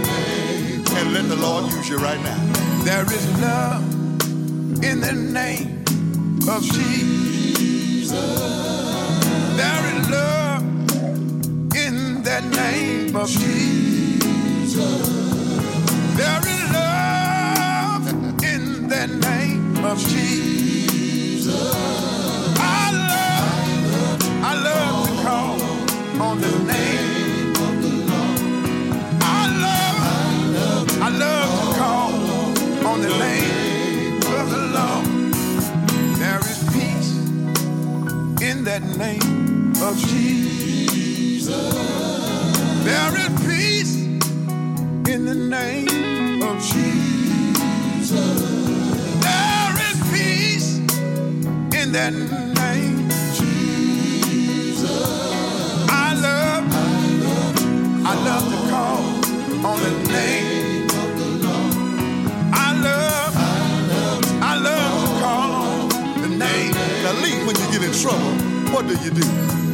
And 0.96 1.12
let 1.12 1.28
the 1.28 1.36
Lord 1.36 1.72
use 1.72 1.88
you 1.88 1.98
right 1.98 2.20
now. 2.22 2.38
There 2.84 3.04
is 3.04 3.40
love 3.40 3.82
in 4.84 5.00
the 5.00 5.12
name 5.12 5.84
of 6.48 6.62
Jesus. 6.62 8.10
There 9.56 9.86
is 9.94 10.10
love 10.10 10.62
in 11.74 12.22
the 12.22 12.40
name 12.56 13.16
of 13.16 13.28
Jesus. 13.28 14.74
There 16.16 16.40
is 16.48 16.53
name 19.06 19.84
of 19.84 19.98
Jesus. 19.98 21.74
I 22.56 22.90
love, 23.10 24.22
I 24.42 24.54
love 24.62 25.06
to 25.08 25.14
call 25.22 25.60
on 26.22 26.40
the 26.40 26.58
name 26.72 27.50
of 27.66 27.82
the 27.82 27.92
Lord. 28.10 28.40
I 29.20 29.42
love, 29.64 31.02
I 31.02 31.08
love 31.10 31.50
to 31.60 31.78
call 31.78 32.12
on 32.86 33.00
the 33.02 33.08
name 33.18 34.16
of 34.38 34.50
the 34.50 34.62
Lord. 34.76 35.04
There 36.18 36.40
is 36.40 36.58
peace 36.72 37.12
in 38.42 38.64
that 38.64 38.82
name 38.96 39.72
of 39.82 39.98
Jesus. 39.98 41.74
There 42.84 43.14
is 43.18 43.30
peace 43.46 43.94
in 45.12 45.24
the 45.24 45.34
name 45.34 46.42
of 46.42 46.60
Jesus. 46.62 46.93
That 51.94 52.12
name. 52.12 53.08
Jesus. 53.38 54.90
I 55.88 56.14
love, 56.26 56.64
I 58.04 58.14
love 58.28 58.44
to 58.50 58.58
call 58.68 59.02
on 59.64 59.78
the 59.80 59.92
name 60.10 60.90
of 60.90 61.08
the 61.20 61.28
Lord. 61.46 61.74
I 62.52 62.68
love, 62.82 63.34
I 64.42 64.58
love 64.58 64.90
to 65.04 65.10
call 65.22 65.50
on 65.70 66.22
the 66.22 66.30
name. 66.30 66.72
Now, 67.04 67.14
Lee, 67.22 67.38
when 67.46 67.54
you 67.54 67.66
get 67.70 67.82
in 67.84 67.92
trouble, 68.02 68.34
what 68.74 68.88
do 68.88 68.94
you 69.04 69.10
do? 69.10 69.22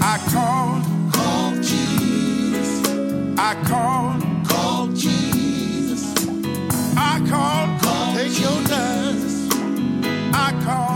I 0.03 0.19
call, 0.29 0.83
call 1.13 1.53
Jesus. 1.63 2.85
I 3.39 3.55
call, 3.65 4.21
call 4.45 4.89
Jesus. 4.89 6.05
I 6.99 7.25
call, 7.31 7.79
call 7.81 8.15
Take 8.15 8.39
your 8.39 8.61
time. 8.69 9.17
I 10.35 10.53
call 10.67 10.90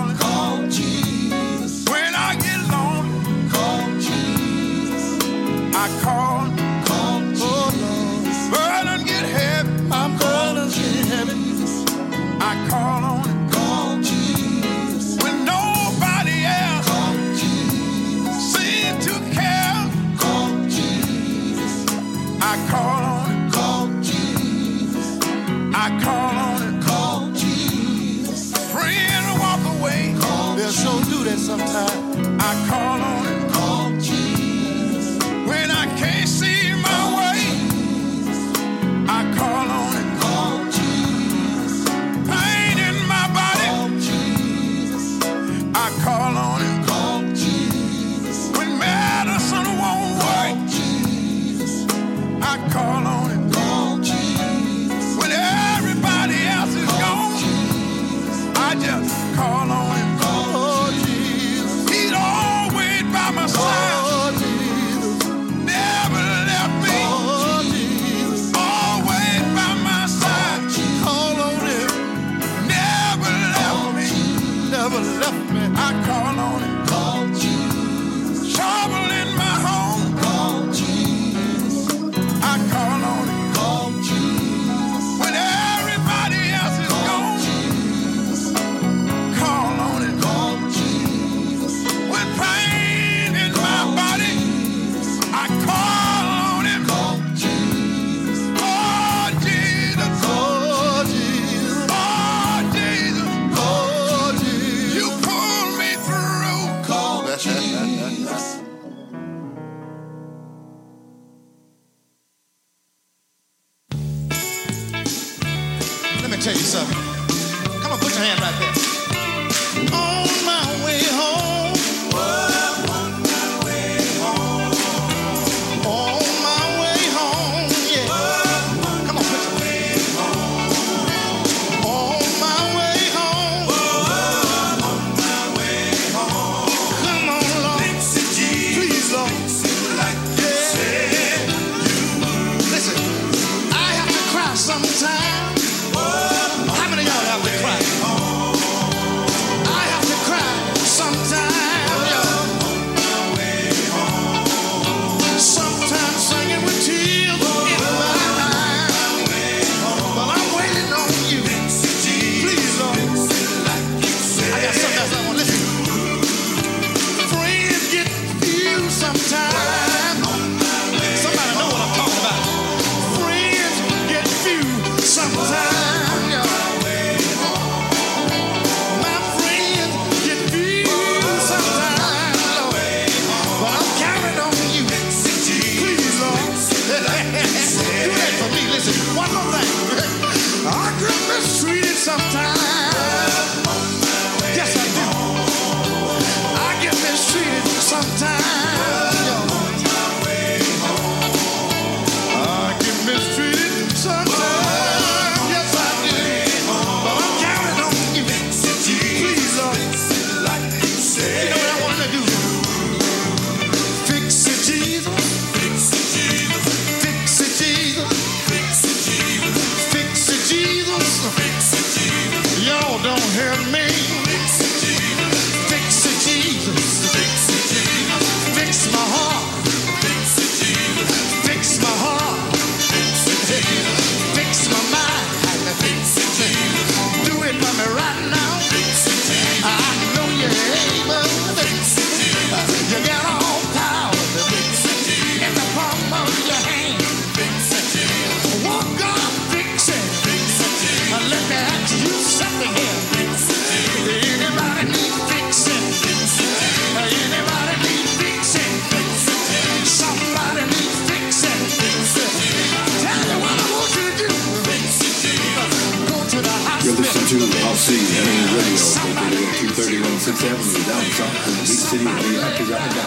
family 270.45 270.84
downtown 270.84 271.34
in 271.49 271.53
the 271.53 271.64
big 271.64 271.80
city 271.88 272.05
of 272.05 272.11
Akizakana. 272.45 273.07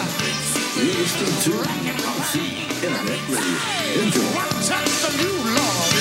You're 0.77 0.97
listening 0.97 1.37
to 1.45 1.51
Howcee 2.01 2.65
Internet 2.83 3.21
Radio. 3.29 4.03
Enjoy. 4.03 5.96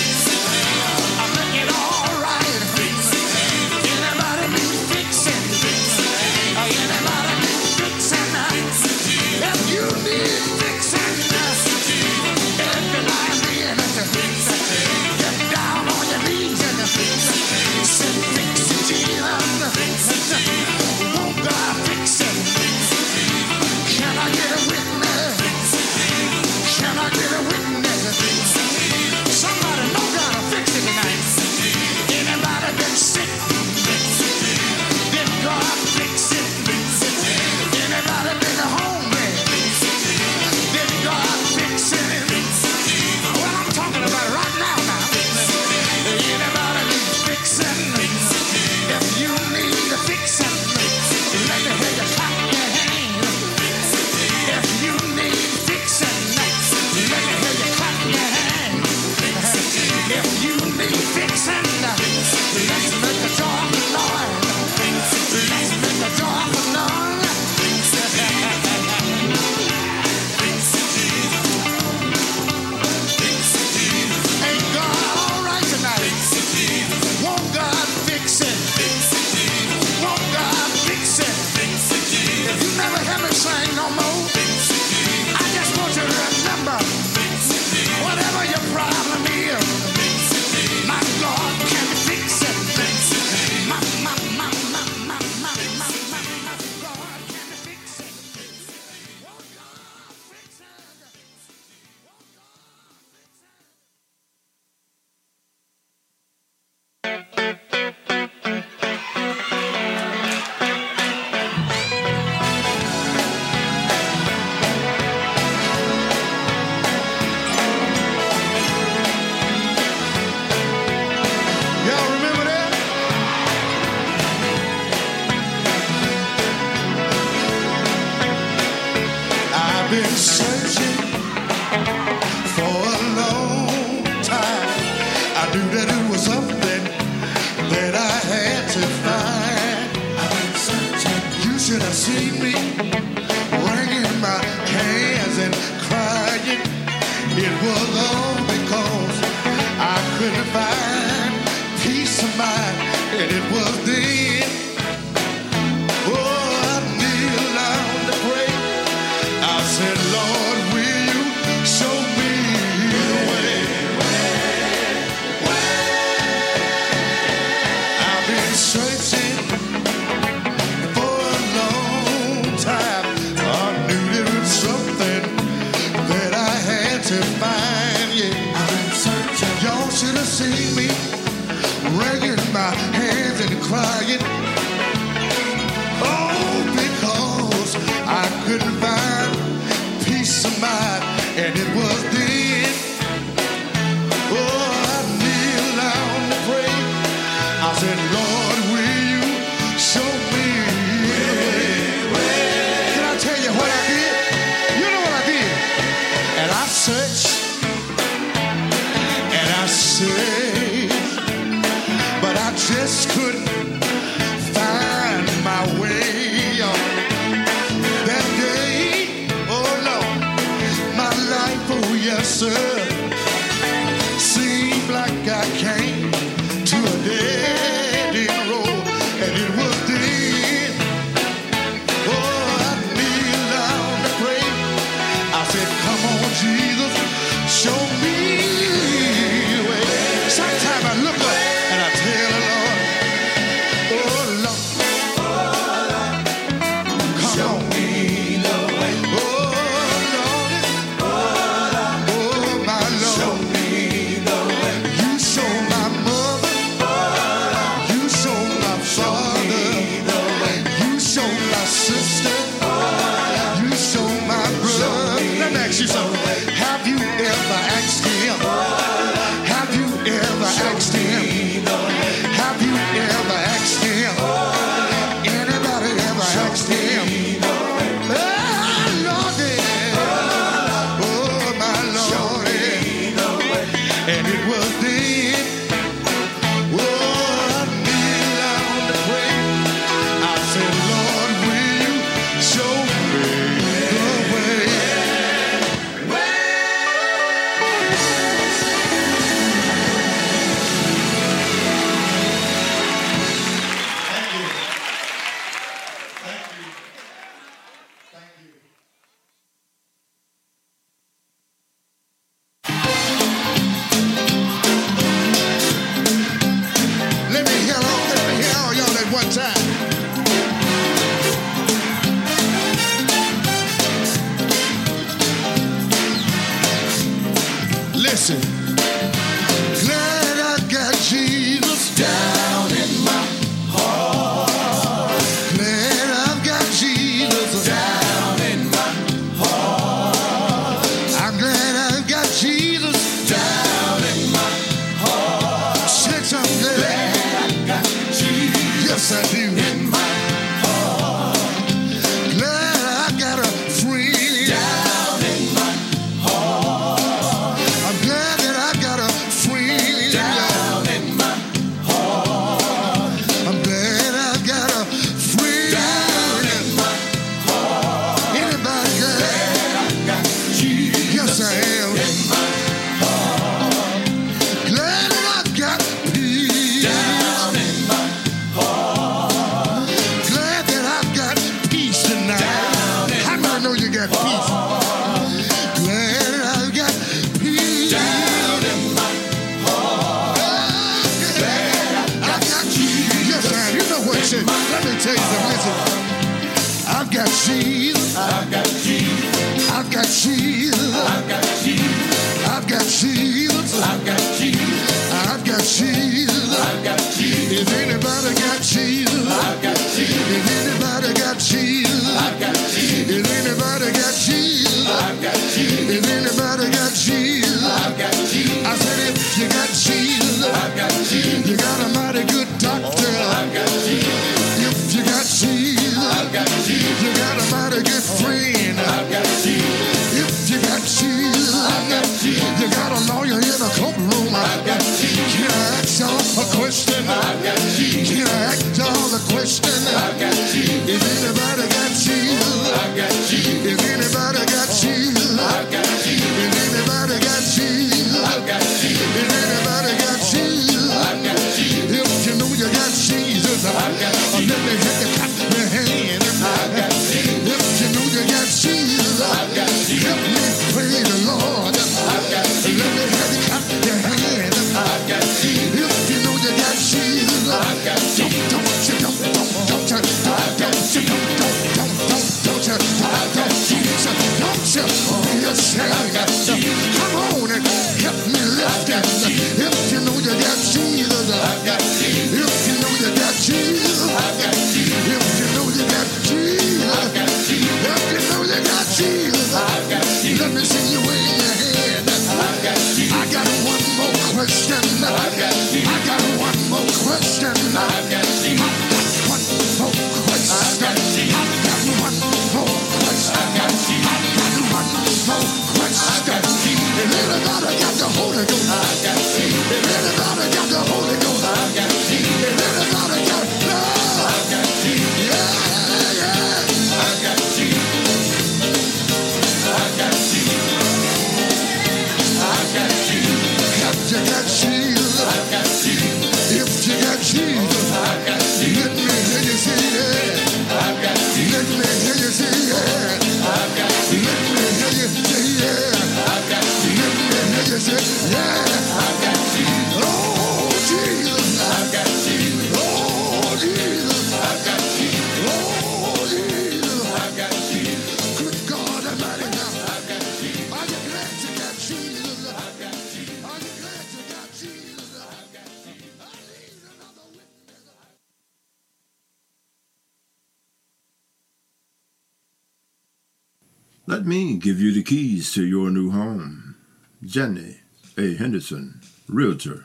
Davidson, 568.67 569.01
Realtor 569.29 569.85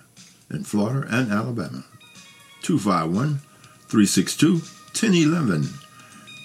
in 0.50 0.64
Florida 0.64 1.08
and 1.12 1.32
Alabama. 1.32 1.84
251 2.64 3.40
362 3.88 4.54
1011. 4.54 5.70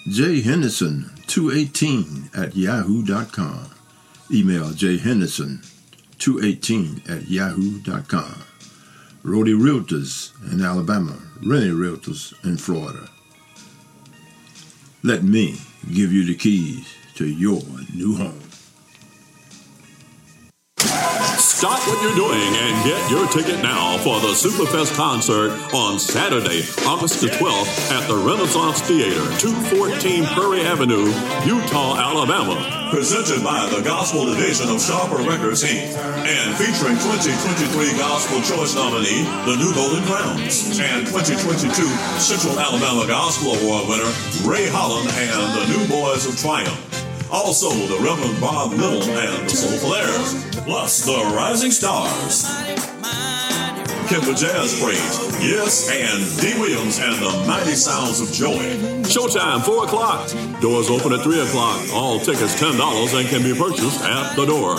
J. 0.09 0.41
Henderson 0.41 1.09
218 1.25 2.29
at 2.35 2.55
yahoo.com. 2.55 3.71
Email 4.31 4.69
J. 4.71 4.97
Henderson 4.97 5.61
218 6.19 7.01
at 7.09 7.27
yahoo.com. 7.27 8.43
Rody 9.23 9.53
Realtors 9.53 10.31
in 10.51 10.63
Alabama, 10.63 11.17
Rennie 11.43 11.71
Realtors 11.71 12.33
in 12.45 12.57
Florida. 12.57 13.09
Let 15.03 15.23
me 15.23 15.57
give 15.91 16.13
you 16.13 16.23
the 16.23 16.35
keys 16.35 16.87
to 17.15 17.25
your 17.25 17.61
new 17.95 18.15
home. 18.15 18.36
ticket 23.27 23.61
now 23.61 23.97
for 23.99 24.19
the 24.19 24.31
Superfest 24.31 24.95
concert 24.95 25.51
on 25.73 25.99
Saturday, 25.99 26.63
August 26.87 27.19
the 27.19 27.27
12th 27.27 27.91
at 27.91 28.07
the 28.07 28.15
Renaissance 28.15 28.81
Theater, 28.81 29.19
214 29.39 30.25
Prairie 30.31 30.61
Avenue, 30.61 31.11
Eutaw, 31.43 31.99
Alabama. 31.99 32.55
Presented 32.89 33.43
by 33.43 33.67
the 33.67 33.81
Gospel 33.81 34.25
Division 34.25 34.69
of 34.69 34.81
Sharper 34.81 35.19
Records, 35.27 35.63
Inc. 35.63 35.91
and 36.23 36.55
featuring 36.55 36.95
2023 36.99 37.97
Gospel 37.99 38.39
Choice 38.47 38.75
nominee, 38.75 39.27
the 39.43 39.55
New 39.59 39.73
Golden 39.75 40.03
Crowns, 40.07 40.79
and 40.79 41.05
2022 41.07 41.73
Central 42.19 42.55
Alabama 42.59 43.07
Gospel 43.07 43.55
Award 43.59 43.91
winner, 43.91 44.11
Ray 44.47 44.67
Holland 44.71 45.11
and 45.11 45.43
the 45.57 45.65
New 45.75 45.83
Boys 45.87 46.23
of 46.25 46.37
Triumph. 46.39 46.79
Also, 47.29 47.69
the 47.91 47.99
Reverend 47.99 48.39
Bob 48.39 48.71
Little 48.71 49.03
and 49.03 49.49
the 49.49 49.55
Soulful 49.55 49.95
Airs, 49.95 50.63
plus 50.63 51.05
the 51.05 51.17
Rising 51.35 51.71
Stars. 51.71 52.66
Kendall 54.07 54.33
Jazz 54.33 54.79
Praise. 54.81 55.19
Yes, 55.43 55.89
and 55.91 56.23
D. 56.39 56.57
Williams 56.59 56.99
and 56.99 57.15
the 57.15 57.45
Mighty 57.45 57.75
Sounds 57.75 58.21
of 58.21 58.31
Joy. 58.31 58.55
Showtime, 59.03 59.61
4 59.63 59.83
o'clock. 59.83 60.31
Doors 60.61 60.89
open 60.89 61.11
at 61.11 61.21
3 61.21 61.41
o'clock. 61.41 61.81
All 61.93 62.17
tickets 62.17 62.55
$10 62.55 63.19
and 63.19 63.27
can 63.27 63.43
be 63.43 63.53
purchased 63.53 64.01
at 64.01 64.35
the 64.37 64.45
door. 64.45 64.77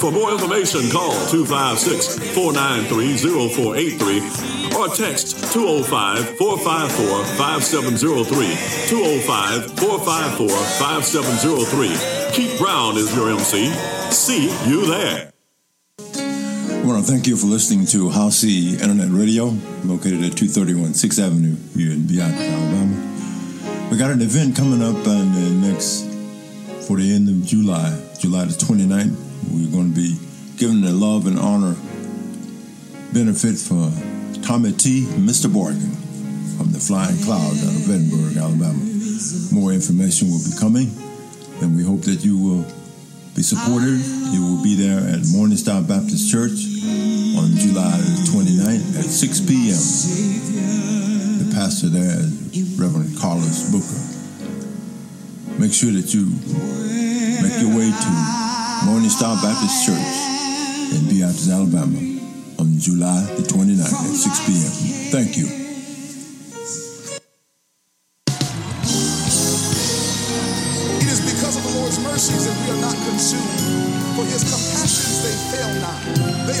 For 0.00 0.10
more 0.10 0.32
information, 0.32 0.90
call 0.90 1.12
256 1.28 2.34
493 2.34 3.16
0483 3.54 4.76
or 4.76 4.88
text 4.88 5.52
205 5.52 6.36
454 6.36 7.24
5703. 7.36 8.56
205 8.90 9.78
454 9.78 10.48
5703. 10.50 12.34
Keith 12.34 12.58
Brown 12.58 12.96
is 12.96 13.14
your 13.14 13.30
MC. 13.30 13.70
See 14.10 14.50
you 14.68 14.86
there. 14.86 15.30
I 16.80 16.86
want 16.86 17.04
to 17.04 17.12
thank 17.12 17.26
you 17.26 17.36
for 17.36 17.46
listening 17.46 17.84
to 17.88 18.08
Howcee 18.08 18.80
Internet 18.80 19.10
Radio, 19.10 19.52
located 19.84 20.24
at 20.24 20.32
231 20.32 20.92
6th 20.92 21.22
Avenue 21.22 21.54
here 21.76 21.92
in 21.92 22.06
Beatrice, 22.06 22.40
Alabama. 22.40 23.88
We 23.90 23.98
got 23.98 24.12
an 24.12 24.22
event 24.22 24.56
coming 24.56 24.80
up 24.80 24.96
on 24.96 25.34
the 25.34 25.68
next, 25.68 26.08
for 26.88 26.96
the 26.96 27.12
end 27.12 27.28
of 27.28 27.44
July, 27.44 27.92
July 28.18 28.46
the 28.46 28.56
29th. 28.56 29.12
We're 29.52 29.70
going 29.70 29.92
to 29.92 29.94
be 29.94 30.16
giving 30.56 30.80
the 30.80 30.92
love 30.92 31.26
and 31.26 31.38
honor 31.38 31.76
benefit 33.12 33.60
for 33.60 33.92
Tommy 34.40 34.72
T. 34.72 35.04
Mr. 35.20 35.52
Boykins 35.52 36.56
from 36.56 36.72
the 36.72 36.80
Flying 36.80 37.20
Clouds 37.28 37.60
out 37.60 37.76
of 37.76 37.84
Vredenburgh, 37.84 38.40
Alabama. 38.40 38.80
More 39.52 39.72
information 39.72 40.30
will 40.30 40.40
be 40.48 40.56
coming, 40.58 40.88
and 41.60 41.76
we 41.76 41.84
hope 41.84 42.00
that 42.08 42.24
you 42.24 42.38
will 42.38 42.64
be 43.34 43.42
supported. 43.42 43.98
You 44.32 44.44
will 44.44 44.62
be 44.62 44.74
there 44.74 44.98
at 44.98 45.26
Morning 45.32 45.56
Star 45.56 45.82
Baptist 45.82 46.30
Church 46.30 46.58
on 47.38 47.54
July 47.56 47.96
29th 48.30 48.98
at 48.98 49.04
6 49.04 49.40
p.m. 49.46 49.78
The 51.38 51.54
pastor 51.54 51.88
there 51.88 52.18
is 52.18 52.78
Reverend 52.78 53.16
Carlos 53.18 53.70
Booker. 53.70 54.02
Make 55.60 55.72
sure 55.72 55.92
that 55.92 56.12
you 56.12 56.26
make 57.42 57.60
your 57.62 57.76
way 57.76 57.90
to 57.90 58.10
Morning 58.84 59.10
Star 59.10 59.36
Baptist 59.40 59.86
Church 59.86 60.10
in 60.92 61.08
Beatrice, 61.08 61.50
Alabama 61.50 61.98
on 62.58 62.78
July 62.78 63.22
the 63.36 63.42
29th 63.42 63.80
at 63.80 64.16
6 64.16 64.46
p.m. 64.46 65.12
Thank 65.12 65.36
you. 65.36 65.59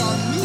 They 0.00 0.06
are 0.06 0.39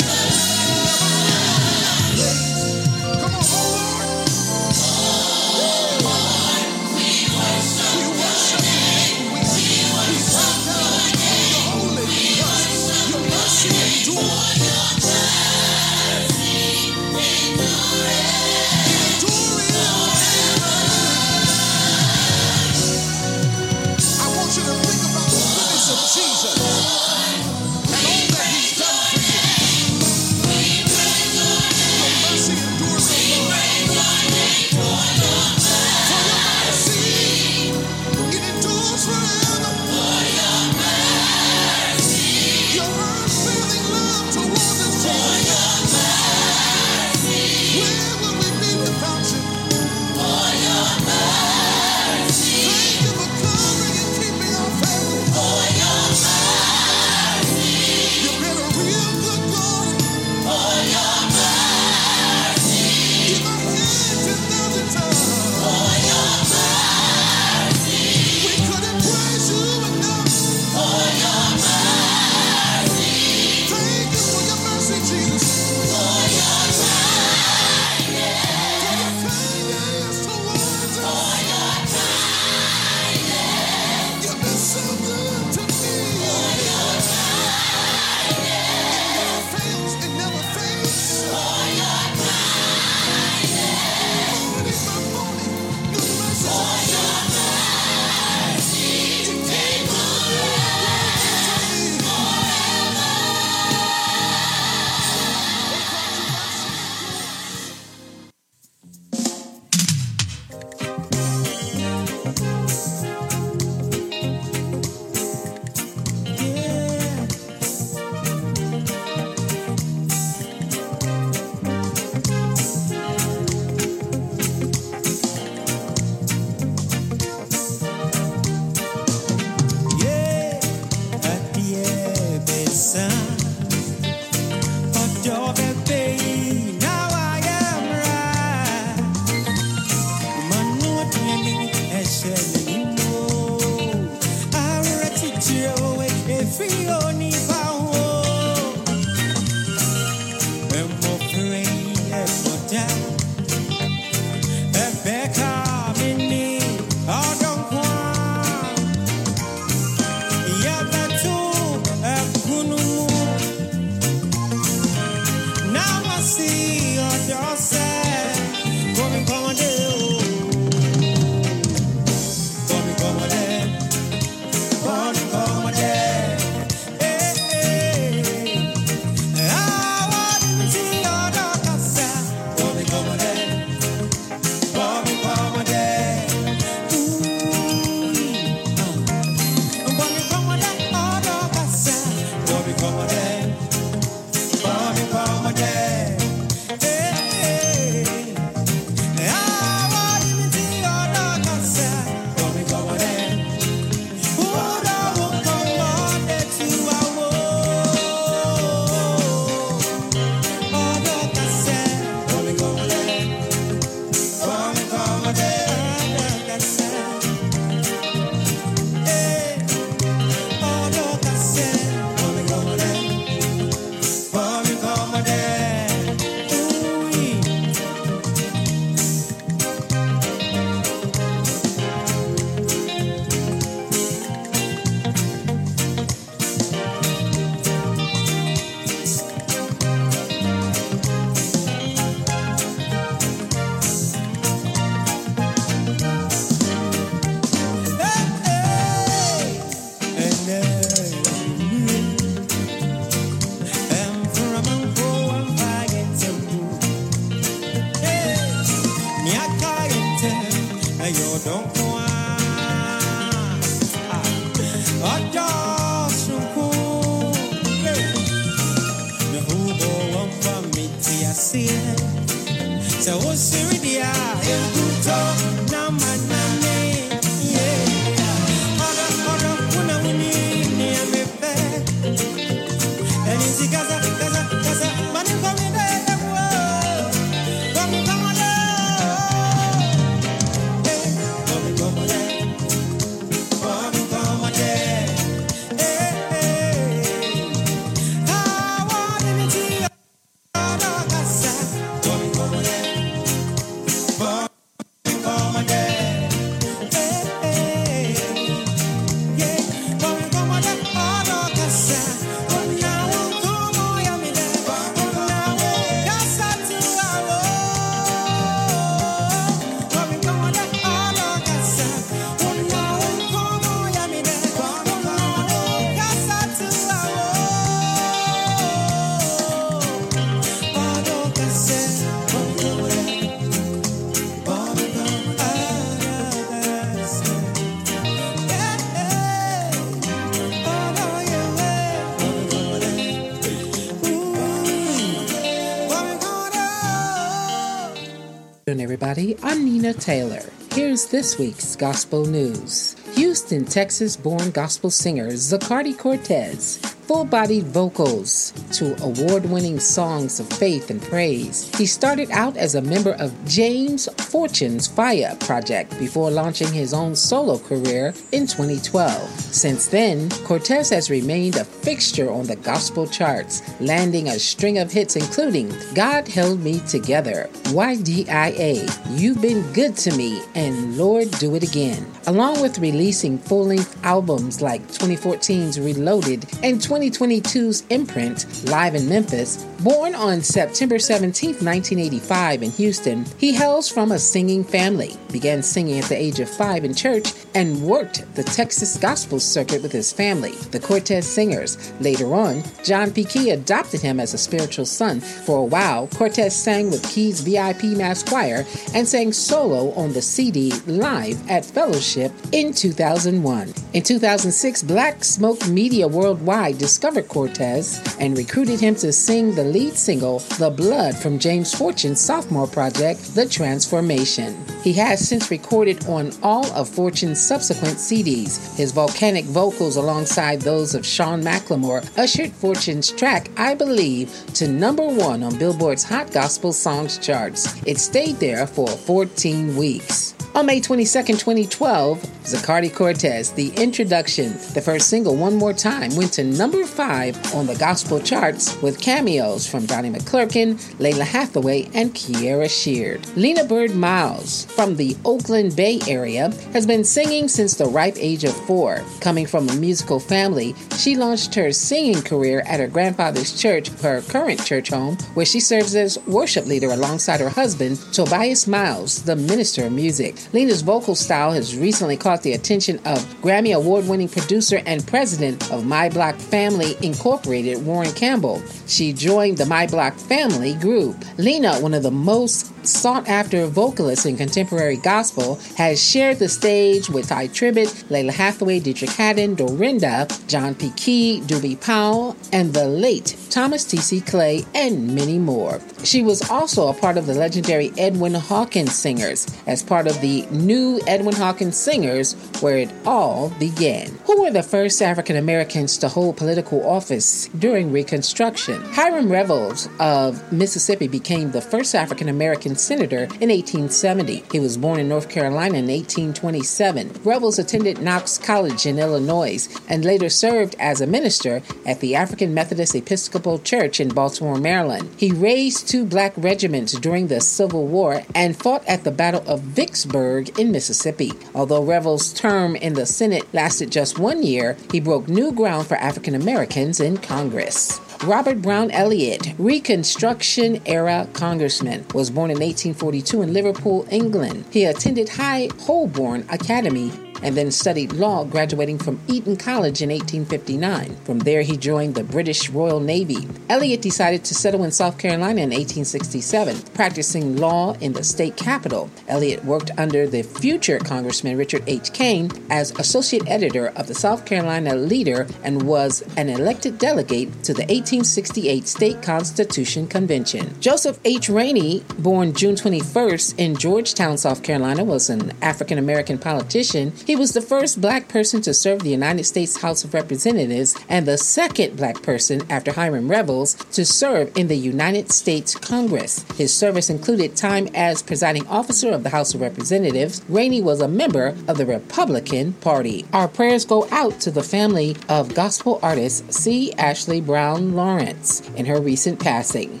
Taylor. 350.00 350.42
Here's 350.72 351.06
this 351.06 351.38
week's 351.38 351.76
gospel 351.76 352.24
news. 352.24 352.96
Houston, 353.14 353.64
Texas 353.64 354.16
born 354.16 354.50
gospel 354.50 354.90
singer 354.90 355.28
Zacardi 355.28 355.96
Cortez 355.96 356.78
full 357.10 357.24
bodied 357.24 357.64
vocals 357.64 358.52
to 358.70 358.94
award 359.02 359.44
winning 359.44 359.80
songs 359.80 360.38
of 360.38 360.48
faith 360.48 360.90
and 360.90 361.02
praise. 361.02 361.68
He 361.76 361.84
started 361.84 362.30
out 362.30 362.56
as 362.56 362.76
a 362.76 362.80
member 362.80 363.14
of 363.14 363.34
James 363.44 364.08
Fortune's 364.30 364.88
FIYA 364.88 365.40
project 365.40 365.98
before 365.98 366.30
launching 366.30 366.72
his 366.72 366.94
own 366.94 367.16
solo 367.16 367.58
career 367.58 368.14
in 368.30 368.46
2012. 368.46 369.29
Since 369.52 369.88
then, 369.88 370.30
Cortez 370.44 370.90
has 370.90 371.10
remained 371.10 371.56
a 371.56 371.64
fixture 371.64 372.30
on 372.30 372.46
the 372.46 372.56
gospel 372.56 373.06
charts, 373.06 373.62
landing 373.80 374.28
a 374.28 374.38
string 374.38 374.78
of 374.78 374.92
hits 374.92 375.16
including 375.16 375.74
God 375.94 376.28
Held 376.28 376.60
Me 376.60 376.78
Together, 376.88 377.48
YDIA, 377.64 378.88
You've 379.18 379.42
Been 379.42 379.62
Good 379.72 379.96
to 379.98 380.16
Me, 380.16 380.40
and 380.54 380.96
Lord 380.96 381.30
Do 381.32 381.56
It 381.56 381.64
Again, 381.64 382.06
along 382.30 382.62
with 382.62 382.78
releasing 382.78 383.36
full 383.36 383.66
length 383.66 383.98
albums 384.04 384.62
like 384.62 384.80
2014's 384.82 385.80
Reloaded 385.80 386.44
and 386.62 386.80
2022's 386.80 387.82
Imprint, 387.90 388.46
live 388.70 388.94
in 388.94 389.08
Memphis. 389.08 389.64
Born 389.80 390.14
on 390.14 390.40
September 390.40 391.00
17, 391.00 391.54
1985, 391.54 392.62
in 392.62 392.70
Houston, 392.70 393.26
he 393.36 393.52
hails 393.52 393.88
from 393.88 394.12
a 394.12 394.18
singing 394.18 394.62
family, 394.62 395.16
began 395.32 395.60
singing 395.60 395.98
at 395.98 396.04
the 396.04 396.16
age 396.16 396.38
of 396.38 396.48
five 396.48 396.84
in 396.84 396.94
church, 396.94 397.32
and 397.56 397.82
worked 397.82 398.24
the 398.36 398.44
Texas 398.44 398.96
gospel 398.96 399.40
circuit 399.40 399.82
with 399.82 399.90
his 399.90 400.12
family, 400.12 400.52
the 400.70 400.78
Cortez 400.78 401.26
Singers. 401.26 401.92
Later 401.98 402.32
on, 402.32 402.62
John 402.84 403.10
P. 403.10 403.24
Kee 403.24 403.50
adopted 403.50 404.02
him 404.02 404.20
as 404.20 404.34
a 404.34 404.38
spiritual 404.38 404.86
son. 404.86 405.18
For 405.18 405.58
a 405.58 405.64
while, 405.64 406.06
Cortez 406.08 406.54
sang 406.54 406.92
with 406.92 407.02
Kee's 407.10 407.40
VIP 407.40 407.96
Mass 407.96 408.22
Choir 408.22 408.64
and 408.94 409.08
sang 409.08 409.32
solo 409.32 409.90
on 409.94 410.12
the 410.12 410.22
CD 410.22 410.70
Live 410.86 411.50
at 411.50 411.64
Fellowship 411.64 412.19
in 412.52 412.72
2001. 412.72 413.72
In 413.92 414.02
2006, 414.02 414.82
Black 414.82 415.24
Smoke 415.24 415.66
Media 415.68 416.06
Worldwide 416.06 416.78
discovered 416.78 417.28
Cortez 417.28 418.00
and 418.20 418.36
recruited 418.36 418.80
him 418.80 418.94
to 418.96 419.12
sing 419.12 419.54
the 419.54 419.64
lead 419.64 419.94
single, 419.94 420.40
The 420.58 420.70
Blood, 420.70 421.16
from 421.16 421.38
James 421.38 421.74
Fortune's 421.74 422.20
sophomore 422.20 422.66
project, 422.66 423.34
The 423.34 423.46
Transformation. 423.46 424.56
He 424.82 424.92
has 424.94 425.26
since 425.26 425.50
recorded 425.50 426.06
on 426.06 426.32
all 426.42 426.66
of 426.72 426.88
Fortune's 426.88 427.40
subsequent 427.40 427.96
CDs. 427.96 428.76
His 428.76 428.92
volcanic 428.92 429.44
vocals, 429.44 429.96
alongside 429.96 430.60
those 430.60 430.94
of 430.94 431.06
Sean 431.06 431.42
McLemore, 431.42 432.06
ushered 432.18 432.52
Fortune's 432.52 433.10
track, 433.10 433.50
I 433.56 433.74
Believe, 433.74 434.30
to 434.54 434.68
number 434.68 435.06
one 435.06 435.42
on 435.42 435.58
Billboard's 435.58 436.04
Hot 436.04 436.32
Gospel 436.32 436.72
Songs 436.72 437.18
charts. 437.18 437.74
It 437.86 437.98
stayed 437.98 438.36
there 438.36 438.66
for 438.66 438.88
14 438.88 439.76
weeks. 439.76 440.34
On 440.52 440.66
May 440.66 440.80
22, 440.80 441.06
2012, 441.36 442.18
Zacardi 442.42 442.92
Cortez, 442.92 443.52
The 443.52 443.68
Introduction, 443.76 444.52
the 444.74 444.80
first 444.80 445.08
single, 445.08 445.36
One 445.36 445.54
More 445.54 445.72
Time, 445.72 446.16
went 446.16 446.32
to 446.32 446.44
number 446.44 446.84
five 446.84 447.54
on 447.54 447.68
the 447.68 447.76
gospel 447.76 448.18
charts 448.18 448.80
with 448.82 449.00
cameos 449.00 449.68
from 449.68 449.86
Donnie 449.86 450.10
McClurkin, 450.10 450.74
Lalah 450.98 451.20
Hathaway, 451.20 451.88
and 451.94 452.12
Kierra 452.14 452.68
Sheard. 452.68 453.24
Lena 453.36 453.62
Byrd 453.62 453.94
Miles, 453.94 454.64
from 454.64 454.96
the 454.96 455.16
Oakland 455.24 455.76
Bay 455.76 456.00
Area, 456.08 456.50
has 456.72 456.84
been 456.84 457.04
singing 457.04 457.46
since 457.46 457.74
the 457.74 457.86
ripe 457.86 458.16
age 458.16 458.42
of 458.42 458.56
four. 458.66 459.04
Coming 459.20 459.46
from 459.46 459.68
a 459.68 459.76
musical 459.76 460.18
family, 460.18 460.74
she 460.98 461.16
launched 461.16 461.54
her 461.54 461.70
singing 461.70 462.22
career 462.22 462.64
at 462.66 462.80
her 462.80 462.88
grandfather's 462.88 463.56
church, 463.60 463.88
her 464.00 464.20
current 464.22 464.64
church 464.64 464.88
home, 464.88 465.16
where 465.34 465.46
she 465.46 465.60
serves 465.60 465.94
as 465.94 466.18
worship 466.26 466.66
leader 466.66 466.90
alongside 466.90 467.38
her 467.38 467.50
husband, 467.50 467.98
Tobias 468.12 468.66
Miles, 468.66 469.22
the 469.22 469.36
minister 469.36 469.86
of 469.86 469.92
music. 469.92 470.39
Lena's 470.52 470.82
vocal 470.82 471.14
style 471.14 471.52
has 471.52 471.76
recently 471.76 472.16
caught 472.16 472.42
the 472.42 472.52
attention 472.52 472.96
of 473.04 473.18
Grammy 473.42 473.74
Award 473.74 474.06
winning 474.08 474.28
producer 474.28 474.82
and 474.86 475.06
president 475.06 475.70
of 475.70 475.84
My 475.84 476.08
Black 476.08 476.36
Family 476.36 476.96
Incorporated, 477.02 477.84
Warren 477.84 478.12
Campbell. 478.12 478.62
She 478.86 479.12
joined 479.12 479.58
the 479.58 479.66
My 479.66 479.86
Black 479.86 480.16
Family 480.16 480.74
group. 480.74 481.16
Lena, 481.38 481.78
one 481.80 481.94
of 481.94 482.02
the 482.02 482.10
most 482.10 482.72
sought 482.82 483.28
after 483.28 483.66
vocalist 483.66 484.26
in 484.26 484.36
contemporary 484.36 484.96
gospel, 484.96 485.56
has 485.76 486.02
shared 486.02 486.38
the 486.38 486.48
stage 486.48 487.08
with 487.08 487.28
Tye 487.28 487.48
Tribbett, 487.48 488.04
Lalah 488.04 488.32
Hathaway, 488.32 488.80
Deitrick 488.80 489.14
Haddon, 489.16 489.54
Dorinda, 489.54 490.28
John 490.46 490.74
P. 490.74 490.90
Kee, 490.96 491.42
Doobie 491.46 491.80
Powell, 491.80 492.36
and 492.52 492.72
the 492.72 492.86
late 492.86 493.36
Thomas 493.50 493.84
T.C. 493.84 494.20
Clay, 494.22 494.64
and 494.74 495.14
many 495.14 495.38
more. 495.38 495.80
She 496.04 496.22
was 496.22 496.48
also 496.50 496.88
a 496.88 496.94
part 496.94 497.16
of 497.16 497.26
the 497.26 497.34
legendary 497.34 497.92
Edwin 497.98 498.34
Hawkins 498.34 498.94
Singers 498.94 499.46
as 499.66 499.82
part 499.82 500.06
of 500.06 500.20
the 500.20 500.46
new 500.50 501.00
Edwin 501.06 501.34
Hawkins 501.34 501.76
Singers, 501.76 502.34
where 502.60 502.78
it 502.78 502.90
all 503.04 503.50
began. 503.58 504.08
Who 504.24 504.42
were 504.42 504.50
the 504.50 504.62
first 504.62 505.02
African 505.02 505.36
Americans 505.36 505.98
to 505.98 506.08
hold 506.08 506.36
political 506.36 506.88
office 506.88 507.48
during 507.58 507.92
Reconstruction? 507.92 508.82
Hiram 508.92 509.30
Revels 509.30 509.88
of 509.98 510.52
Mississippi 510.52 511.08
became 511.08 511.50
the 511.50 511.60
first 511.60 511.94
African 511.94 512.28
American 512.28 512.69
senator 512.76 513.24
in 513.40 513.50
1870. 513.50 514.44
He 514.52 514.60
was 514.60 514.76
born 514.76 515.00
in 515.00 515.08
North 515.08 515.28
Carolina 515.28 515.78
in 515.78 515.86
1827. 515.86 517.20
Revels 517.24 517.58
attended 517.58 518.00
Knox 518.00 518.38
College 518.38 518.86
in 518.86 518.98
Illinois 518.98 519.68
and 519.88 520.04
later 520.04 520.28
served 520.28 520.76
as 520.78 521.00
a 521.00 521.06
minister 521.06 521.62
at 521.86 522.00
the 522.00 522.14
African 522.14 522.54
Methodist 522.54 522.94
Episcopal 522.94 523.58
Church 523.58 524.00
in 524.00 524.08
Baltimore, 524.08 524.58
Maryland. 524.58 525.08
He 525.16 525.32
raised 525.32 525.88
two 525.88 526.04
black 526.04 526.32
regiments 526.36 526.92
during 526.92 527.26
the 527.26 527.40
Civil 527.40 527.86
War 527.86 528.22
and 528.34 528.56
fought 528.56 528.86
at 528.86 529.04
the 529.04 529.10
Battle 529.10 529.44
of 529.46 529.60
Vicksburg 529.60 530.58
in 530.58 530.70
Mississippi. 530.70 531.32
Although 531.54 531.84
Revels' 531.84 532.32
term 532.32 532.76
in 532.76 532.94
the 532.94 533.06
Senate 533.06 533.46
lasted 533.52 533.90
just 533.90 534.18
one 534.18 534.42
year, 534.42 534.76
he 534.90 535.00
broke 535.00 535.28
new 535.28 535.52
ground 535.52 535.86
for 535.86 535.96
African 535.96 536.34
Americans 536.34 537.00
in 537.00 537.16
Congress. 537.18 538.00
Robert 538.24 538.60
Brown 538.60 538.90
Elliott, 538.90 539.54
Reconstruction 539.56 540.82
era 540.84 541.26
congressman, 541.32 542.04
was 542.12 542.30
born 542.30 542.50
in 542.50 542.58
1842 542.58 543.40
in 543.40 543.52
Liverpool, 543.54 544.06
England. 544.10 544.66
He 544.70 544.84
attended 544.84 545.30
High 545.30 545.70
Holborn 545.80 546.44
Academy 546.50 547.10
and 547.42 547.56
then 547.56 547.70
studied 547.70 548.12
law, 548.12 548.44
graduating 548.44 548.98
from 548.98 549.20
Eton 549.28 549.56
College 549.56 550.02
in 550.02 550.10
1859. 550.10 551.16
From 551.24 551.38
there, 551.40 551.62
he 551.62 551.76
joined 551.76 552.14
the 552.14 552.24
British 552.24 552.70
Royal 552.70 553.00
Navy. 553.00 553.48
Elliott 553.68 554.02
decided 554.02 554.44
to 554.44 554.54
settle 554.54 554.84
in 554.84 554.90
South 554.90 555.18
Carolina 555.18 555.62
in 555.62 555.70
1867, 555.70 556.82
practicing 556.94 557.56
law 557.56 557.94
in 558.00 558.12
the 558.12 558.24
state 558.24 558.56
capital. 558.56 559.10
Elliott 559.28 559.64
worked 559.64 559.90
under 559.98 560.26
the 560.26 560.42
future 560.42 560.98
Congressman 560.98 561.56
Richard 561.56 561.82
H. 561.86 562.12
Cain 562.12 562.50
as 562.70 562.90
associate 562.98 563.48
editor 563.48 563.88
of 563.96 564.06
the 564.06 564.14
South 564.14 564.44
Carolina 564.44 564.94
Leader 564.94 565.46
and 565.62 565.82
was 565.82 566.22
an 566.36 566.48
elected 566.48 566.98
delegate 566.98 567.50
to 567.64 567.72
the 567.72 567.82
1868 567.82 568.86
State 568.86 569.22
Constitution 569.22 570.06
Convention. 570.06 570.80
Joseph 570.80 571.18
H. 571.24 571.48
Rainey, 571.48 572.04
born 572.18 572.52
June 572.52 572.74
21st 572.74 573.58
in 573.58 573.76
Georgetown, 573.76 574.38
South 574.38 574.62
Carolina, 574.62 575.04
was 575.04 575.30
an 575.30 575.52
African 575.62 575.98
American 575.98 576.38
politician. 576.38 577.12
He 577.26 577.36
was 577.36 577.52
the 577.52 577.60
first 577.60 578.00
black 578.00 578.28
person 578.28 578.60
to 578.62 578.74
serve 578.74 579.00
the 579.00 579.10
United 579.10 579.44
States 579.44 579.80
House 579.80 580.04
of 580.04 580.14
Representatives 580.14 580.96
and 581.08 581.26
the 581.26 581.38
second 581.38 581.96
black 581.96 582.22
person 582.22 582.62
after 582.70 582.92
Hiram 582.92 583.30
Revels 583.30 583.74
to 583.92 584.04
serve 584.04 584.56
in 584.56 584.68
the 584.68 584.76
United 584.76 585.30
States 585.30 585.74
Congress. 585.74 586.44
His 586.56 586.72
service 586.72 587.10
included 587.10 587.56
time 587.56 587.88
as 587.94 588.22
presiding 588.22 588.66
officer 588.66 589.10
of 589.10 589.22
the 589.22 589.30
House 589.30 589.54
of 589.54 589.60
Representatives. 589.60 590.42
Rainey 590.48 590.82
was 590.82 591.00
a 591.00 591.08
member 591.08 591.54
of 591.68 591.78
the 591.78 591.86
Republican 591.86 592.72
Party. 592.74 593.26
Our 593.32 593.48
prayers 593.48 593.84
go 593.84 594.08
out 594.10 594.40
to 594.40 594.50
the 594.50 594.62
family 594.62 595.16
of 595.28 595.54
gospel 595.54 596.00
artist 596.02 596.52
C. 596.52 596.92
Ashley 596.94 597.40
Brown 597.40 597.94
Lawrence 597.94 598.68
in 598.76 598.86
her 598.86 599.00
recent 599.00 599.40
passing. 599.40 600.00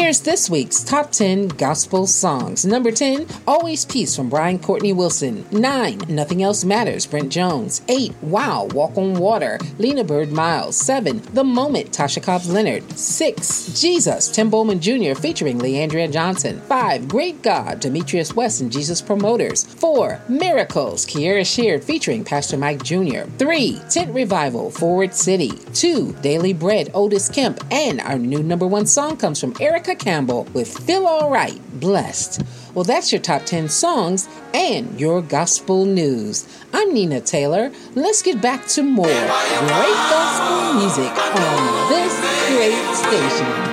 Here's 0.00 0.20
this 0.20 0.48
week's 0.48 0.82
top 0.82 1.12
10 1.12 1.48
gospel 1.48 2.06
songs. 2.06 2.64
Number 2.64 2.90
10, 2.90 3.26
Always 3.46 3.84
Peace 3.84 4.16
from 4.16 4.30
Brian 4.30 4.58
Courtney 4.58 4.94
Wilson. 4.94 5.44
9, 5.52 5.98
Nothing 6.08 6.42
Else 6.42 6.64
Matters, 6.64 7.04
Brent 7.04 7.30
Jones. 7.30 7.82
8, 7.86 8.14
Wow, 8.22 8.64
Walk 8.72 8.96
on 8.96 9.12
Water, 9.12 9.58
Lena 9.76 10.02
Byrd 10.02 10.32
Miles. 10.32 10.74
7, 10.78 11.20
The 11.34 11.44
Moment, 11.44 11.90
Tasha 11.92 12.22
Cobbs 12.22 12.50
Leonard. 12.50 12.90
6, 12.98 13.78
Jesus, 13.78 14.28
Tim 14.30 14.48
Bowman 14.48 14.80
Jr. 14.80 15.12
featuring 15.14 15.58
Leandria 15.58 16.10
Johnson. 16.10 16.62
5, 16.62 17.06
Great 17.06 17.42
God, 17.42 17.80
Demetrius 17.80 18.34
West 18.34 18.62
and 18.62 18.72
Jesus 18.72 19.02
Promoters. 19.02 19.64
4, 19.64 20.18
Miracles, 20.30 21.04
Kierra 21.04 21.44
Sheard 21.44 21.84
featuring 21.84 22.24
Pastor 22.24 22.56
Mike 22.56 22.82
Jr. 22.82 23.24
3, 23.36 23.82
Tent 23.90 24.14
Revival, 24.14 24.70
Forward 24.70 25.12
City. 25.12 25.50
2, 25.74 26.16
Daily 26.22 26.54
Bread, 26.54 26.90
Otis 26.94 27.28
Kemp. 27.28 27.62
And 27.70 28.00
our 28.00 28.18
new 28.18 28.42
number 28.42 28.66
one 28.66 28.86
song 28.86 29.18
comes 29.18 29.38
from 29.38 29.54
Erica 29.60 29.89
Campbell 29.94 30.44
with 30.52 30.68
Feel 30.68 31.06
Alright, 31.06 31.60
Blessed. 31.80 32.42
Well, 32.74 32.84
that's 32.84 33.12
your 33.12 33.20
top 33.20 33.44
10 33.44 33.68
songs 33.68 34.28
and 34.54 35.00
your 35.00 35.22
gospel 35.22 35.84
news. 35.84 36.46
I'm 36.72 36.94
Nina 36.94 37.20
Taylor. 37.20 37.72
Let's 37.94 38.22
get 38.22 38.40
back 38.40 38.66
to 38.68 38.82
more 38.82 39.06
great 39.06 40.00
gospel 40.10 40.80
music 40.80 41.10
on 41.10 41.88
this 41.88 42.20
great 42.48 42.94
station. 42.94 43.69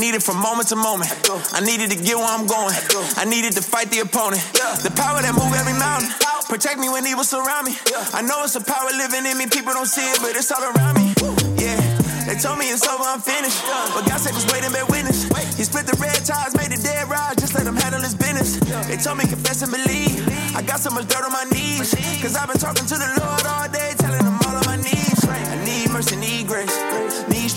It. 0.00 0.06
I 0.06 0.08
need 0.08 0.14
it 0.14 0.22
from 0.22 0.38
moment 0.40 0.68
to 0.68 0.76
moment. 0.76 1.12
I 1.52 1.60
needed 1.60 1.90
to 1.90 1.96
get 1.96 2.16
where 2.16 2.26
I'm 2.26 2.46
going. 2.46 2.74
I 3.16 3.24
needed 3.24 3.52
to 3.54 3.62
fight 3.62 3.90
the 3.90 4.00
opponent. 4.00 4.40
The 4.82 4.92
power 4.96 5.20
that 5.20 5.34
move 5.36 5.52
every 5.52 5.76
mountain. 5.76 6.08
Protect 6.48 6.80
me 6.80 6.88
when 6.88 7.06
evil 7.06 7.24
surround 7.24 7.66
me. 7.66 7.76
I 8.12 8.22
know 8.22 8.42
it's 8.44 8.56
a 8.56 8.64
power 8.64 8.90
living 8.96 9.26
in 9.26 9.36
me. 9.38 9.46
People 9.46 9.72
don't 9.72 9.86
see 9.86 10.02
it, 10.02 10.18
but 10.20 10.34
it's 10.34 10.50
all 10.50 10.64
around 10.64 10.96
me. 10.96 11.12
Yeah. 11.60 11.78
They 12.26 12.36
told 12.36 12.58
me 12.58 12.70
it's 12.70 12.86
over, 12.86 13.02
I'm 13.02 13.20
finished. 13.20 13.60
But 13.94 14.06
God 14.06 14.20
said, 14.20 14.34
just 14.34 14.50
wait 14.52 14.64
and 14.64 14.72
bear 14.72 14.86
witness. 14.86 15.28
He 15.56 15.64
split 15.64 15.86
the 15.86 15.96
red 16.00 16.24
ties, 16.24 16.56
made 16.56 16.70
the 16.70 16.80
dead 16.80 17.08
rise. 17.08 17.36
Just 17.36 17.54
let 17.54 17.66
him 17.66 17.76
handle 17.76 18.00
his 18.00 18.14
business. 18.14 18.58
They 18.88 18.96
told 18.96 19.18
me 19.18 19.26
confess 19.26 19.62
and 19.62 19.72
believe. 19.72 20.26
I 20.54 20.62
got 20.62 20.80
so 20.80 20.90
much 20.90 21.08
dirt 21.08 21.24
on 21.24 21.32
my 21.32 21.44
knees. 21.52 21.92
Cause 22.22 22.36
I've 22.36 22.48
been 22.48 22.58
talking 22.58 22.86
to 22.86 22.96
the 22.96 23.10
Lord 23.20 23.44
all 23.46 23.68
day, 23.68 23.94
telling 23.98 24.24
him 24.24 24.38
all 24.46 24.56
of 24.56 24.66
my 24.66 24.76
needs. 24.76 25.24
I 25.28 25.56
need 25.64 25.90
mercy, 25.90 26.16
need 26.16 26.46
grace. 26.46 26.74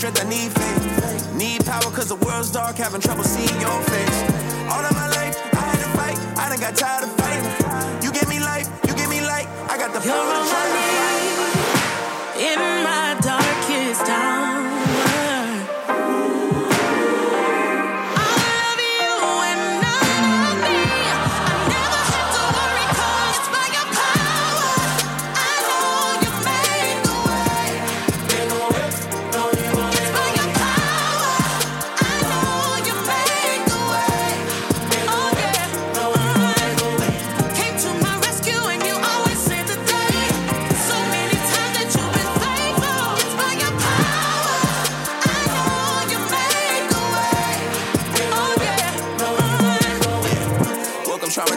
Strength, 0.03 0.25
I 0.25 0.29
need 0.29 0.51
faith. 0.51 1.33
Need 1.33 1.65
power 1.65 1.89
cause 1.95 2.09
the 2.09 2.17
world's 2.17 2.51
dark, 2.51 2.75
having 2.75 2.99
trouble 2.99 3.23
seeing 3.23 3.61
your 3.61 3.81
face. 3.83 4.23
All 4.69 4.83
of 4.83 4.93
my 4.95 5.07
life, 5.07 5.39
I 5.55 5.61
had 5.61 5.79
to 5.79 5.89
fight. 5.95 6.37
I 6.37 6.49
done 6.49 6.59
got 6.59 6.75
tired 6.75 7.05
of 7.05 7.11
fighting. 7.15 8.03
You 8.03 8.11
give 8.11 8.27
me 8.27 8.41
life, 8.41 8.67
you 8.85 8.93
give 8.95 9.09
me 9.09 9.21
light. 9.21 9.47
I 9.69 9.77
got 9.77 9.93
the 9.93 10.01
power 10.01 10.43
to 10.43 10.49
try 10.49 11.12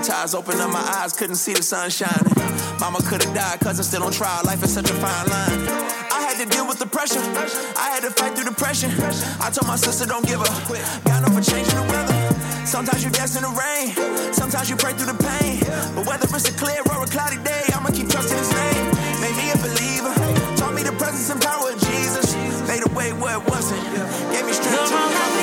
Traumatized, 0.06 0.34
opened 0.36 0.60
up 0.60 0.70
my 0.70 0.78
eyes, 1.02 1.12
couldn't 1.12 1.34
see 1.34 1.52
the 1.52 1.62
sun 1.62 1.90
shining. 1.90 2.32
Mama 2.78 2.98
could 3.02 3.24
have 3.24 3.34
died, 3.34 3.58
cousin 3.58 3.82
still 3.82 4.04
on 4.04 4.12
trial. 4.12 4.40
Life 4.44 4.62
is 4.62 4.72
such 4.72 4.88
a 4.88 4.94
fine 4.94 5.26
line. 5.26 5.66
I 6.14 6.22
had 6.22 6.38
to 6.38 6.46
deal 6.46 6.66
with 6.66 6.78
the 6.78 6.86
pressure. 6.86 7.18
I 7.74 7.90
had 7.90 8.02
to 8.04 8.10
fight 8.10 8.36
through 8.36 8.44
depression. 8.44 8.90
I 9.40 9.50
told 9.50 9.66
my 9.66 9.74
sister, 9.74 10.06
don't 10.06 10.24
give 10.24 10.40
up. 10.40 10.54
Got 11.04 11.26
no 11.26 11.34
for 11.34 11.42
changing 11.42 11.74
the 11.74 11.82
weather. 11.90 12.14
Sometimes 12.64 13.02
you 13.02 13.10
dance 13.10 13.34
in 13.34 13.42
the 13.42 13.50
rain. 13.50 13.98
Sometimes 14.32 14.70
you 14.70 14.76
pray 14.76 14.92
through 14.92 15.10
the 15.10 15.18
pain. 15.18 15.58
But 15.96 16.06
whether 16.06 16.26
it's 16.30 16.48
a 16.48 16.54
clear 16.54 16.82
or 16.86 17.02
a 17.02 17.06
cloudy 17.06 17.42
day, 17.42 17.66
I'ma 17.74 17.90
keep 17.90 18.08
trusting 18.08 18.38
his 18.38 18.52
name. 18.54 18.86
Made 19.18 19.34
me 19.34 19.50
a 19.50 19.58
believer. 19.58 20.14
Taught 20.54 20.74
me 20.74 20.82
the 20.86 20.94
presence 21.02 21.30
and 21.30 21.42
power 21.42 21.74
of 21.74 21.78
Jesus. 21.82 22.36
Made 22.70 22.86
a 22.86 22.90
way 22.94 23.10
where 23.12 23.42
it 23.42 23.44
wasn't. 23.50 23.82
Gave 24.30 24.46
me 24.46 24.52
strength 24.54 24.86
to 24.86 25.35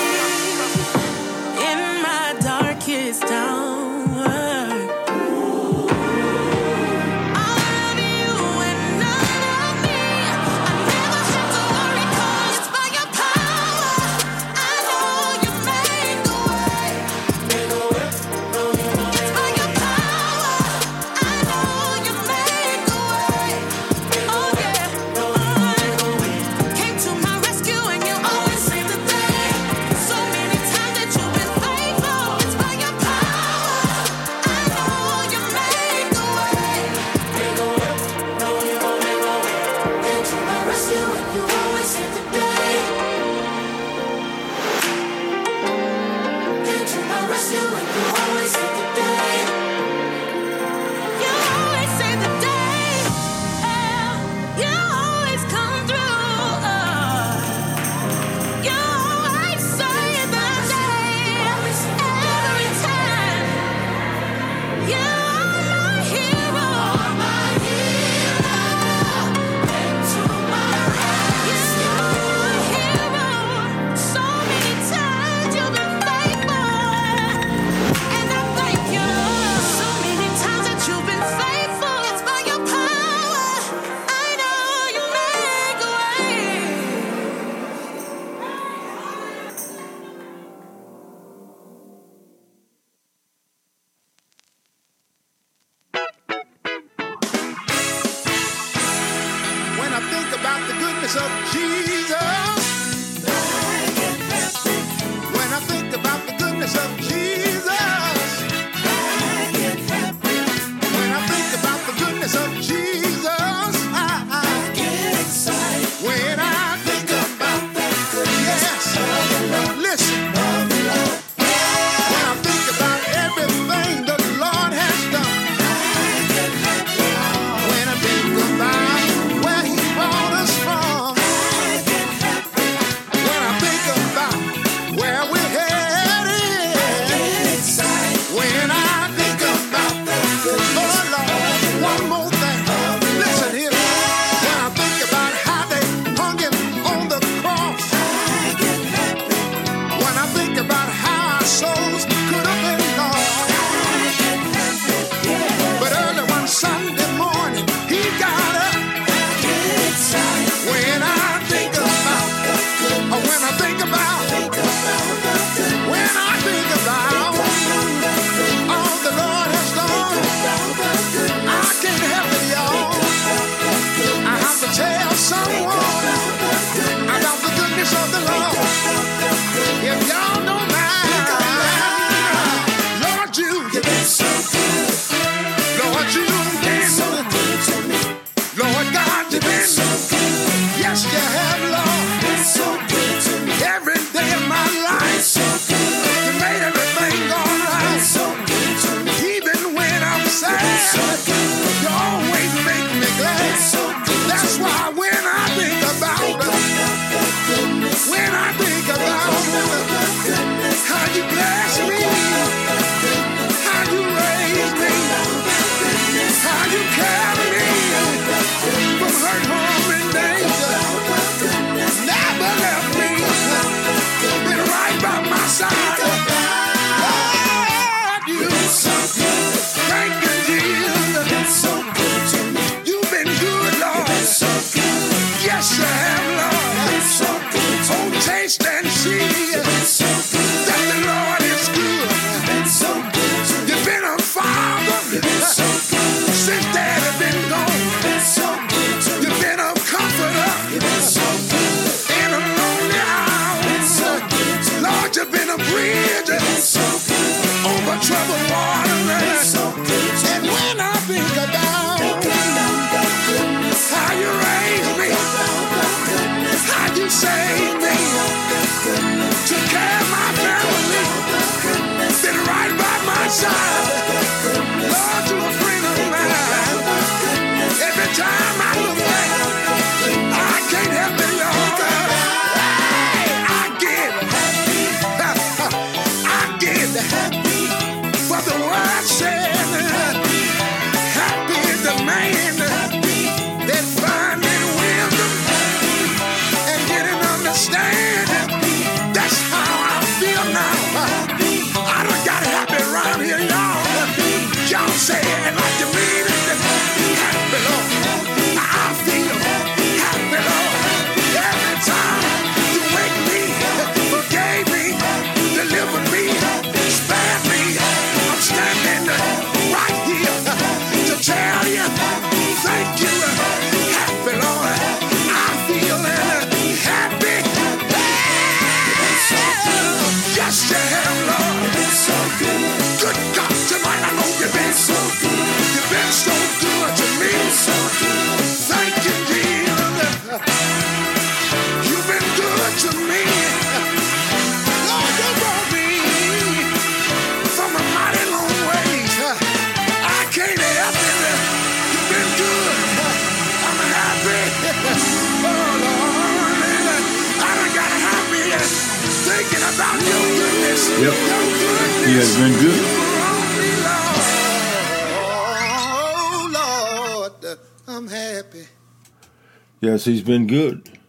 Yes, 370.04 370.16
he's 370.16 370.22
been 370.22 370.48
good. 370.48 371.00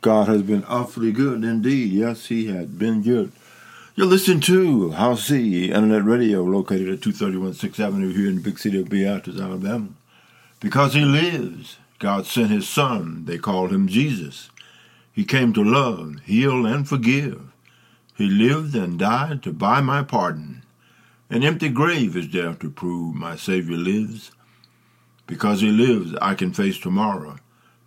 God 0.00 0.26
has 0.28 0.40
been 0.40 0.64
awfully 0.64 1.12
good 1.12 1.44
indeed. 1.44 1.92
Yes, 1.92 2.28
he 2.28 2.46
had 2.46 2.78
been 2.78 3.02
good. 3.02 3.30
You're 3.94 4.06
listening 4.06 4.40
to 4.40 4.92
Howcee 4.92 5.64
Internet 5.64 6.04
Radio, 6.04 6.42
located 6.42 6.88
at 6.88 7.02
231 7.02 7.52
6th 7.52 7.78
Avenue 7.78 8.14
here 8.14 8.26
in 8.26 8.36
the 8.36 8.40
big 8.40 8.58
city 8.58 8.80
of 8.80 8.88
Beatrice, 8.88 9.38
Alabama. 9.38 9.88
Because 10.60 10.94
he 10.94 11.04
lives, 11.04 11.76
God 11.98 12.24
sent 12.24 12.50
his 12.50 12.66
son. 12.66 13.26
They 13.26 13.36
called 13.36 13.70
him 13.70 13.86
Jesus. 13.86 14.48
He 15.12 15.26
came 15.26 15.52
to 15.52 15.62
love, 15.62 16.20
heal, 16.24 16.64
and 16.64 16.88
forgive. 16.88 17.52
He 18.16 18.30
lived 18.30 18.74
and 18.74 18.98
died 18.98 19.42
to 19.42 19.52
buy 19.52 19.82
my 19.82 20.02
pardon. 20.02 20.62
An 21.28 21.44
empty 21.44 21.68
grave 21.68 22.16
is 22.16 22.30
there 22.30 22.54
to 22.54 22.70
prove 22.70 23.14
my 23.14 23.36
Savior 23.36 23.76
lives. 23.76 24.30
Because 25.26 25.60
he 25.60 25.70
lives, 25.70 26.14
I 26.22 26.32
can 26.32 26.54
face 26.54 26.78
tomorrow. 26.78 27.36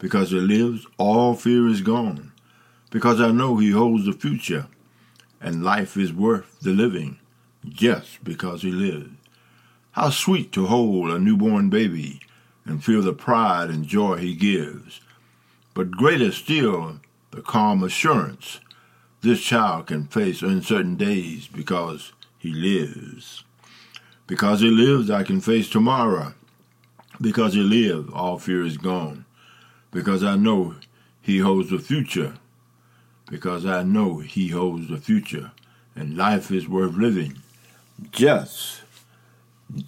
Because 0.02 0.32
he 0.32 0.40
lives, 0.40 0.88
all 0.98 1.36
fear 1.36 1.68
is 1.68 1.82
gone. 1.82 2.32
Because 2.90 3.22
I 3.22 3.30
know 3.30 3.57
he 3.57 3.69
holds 3.69 4.06
the 4.07 4.14
future, 4.14 4.65
and 5.40 5.64
life 5.64 5.95
is 5.95 6.11
worth 6.11 6.60
the 6.60 6.72
living 6.72 7.19
just 7.69 8.23
because 8.23 8.64
he 8.64 8.72
lives. 8.72 9.11
How 9.91 10.10
sweet 10.10 10.52
to 10.53 10.65
hold 10.65 11.11
a 11.11 11.19
newborn 11.19 11.69
baby 11.69 12.19
and 12.65 12.84
feel 12.84 13.03
the 13.03 13.14
pride 13.14 13.69
and 13.69 13.86
joy 13.86 14.18
he 14.18 14.34
gives. 14.34 15.02
But 15.76 15.91
greater 15.91 16.32
still, 16.32 16.99
the 17.30 17.44
calm 17.44 17.84
assurance 17.84 18.60
this 19.22 19.40
child 19.40 19.86
can 19.86 20.07
face 20.07 20.41
uncertain 20.41 20.95
days 20.95 21.48
because 21.48 22.11
he 22.40 22.52
lives. 22.52 23.44
Because 24.26 24.61
he 24.61 24.72
lives, 24.72 25.11
I 25.11 25.22
can 25.22 25.41
face 25.41 25.69
tomorrow. 25.69 26.34
Because 27.19 27.53
he 27.53 27.61
lives, 27.61 28.10
all 28.15 28.40
fear 28.40 28.65
is 28.65 28.80
gone. 28.80 29.26
Because 29.91 30.23
I 30.23 30.35
know 30.35 30.76
he 31.22 31.39
holds 31.39 31.69
the 31.69 31.80
future. 31.80 32.34
Because 33.30 33.65
I 33.65 33.84
know 33.84 34.19
he 34.19 34.49
holds 34.49 34.88
the 34.89 34.97
future. 34.97 35.51
And 35.95 36.18
life 36.18 36.51
is 36.51 36.68
worth 36.68 36.95
living. 36.95 37.38
Just, 38.11 38.81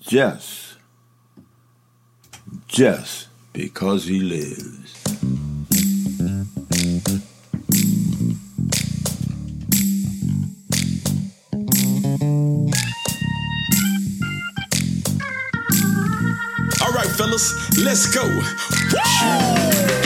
just, 0.02 0.76
just 2.68 3.28
because 3.54 4.06
he 4.06 4.20
lives. 4.20 5.04
Let's 17.34 18.06
go. 18.06 18.44
There's 18.92 20.03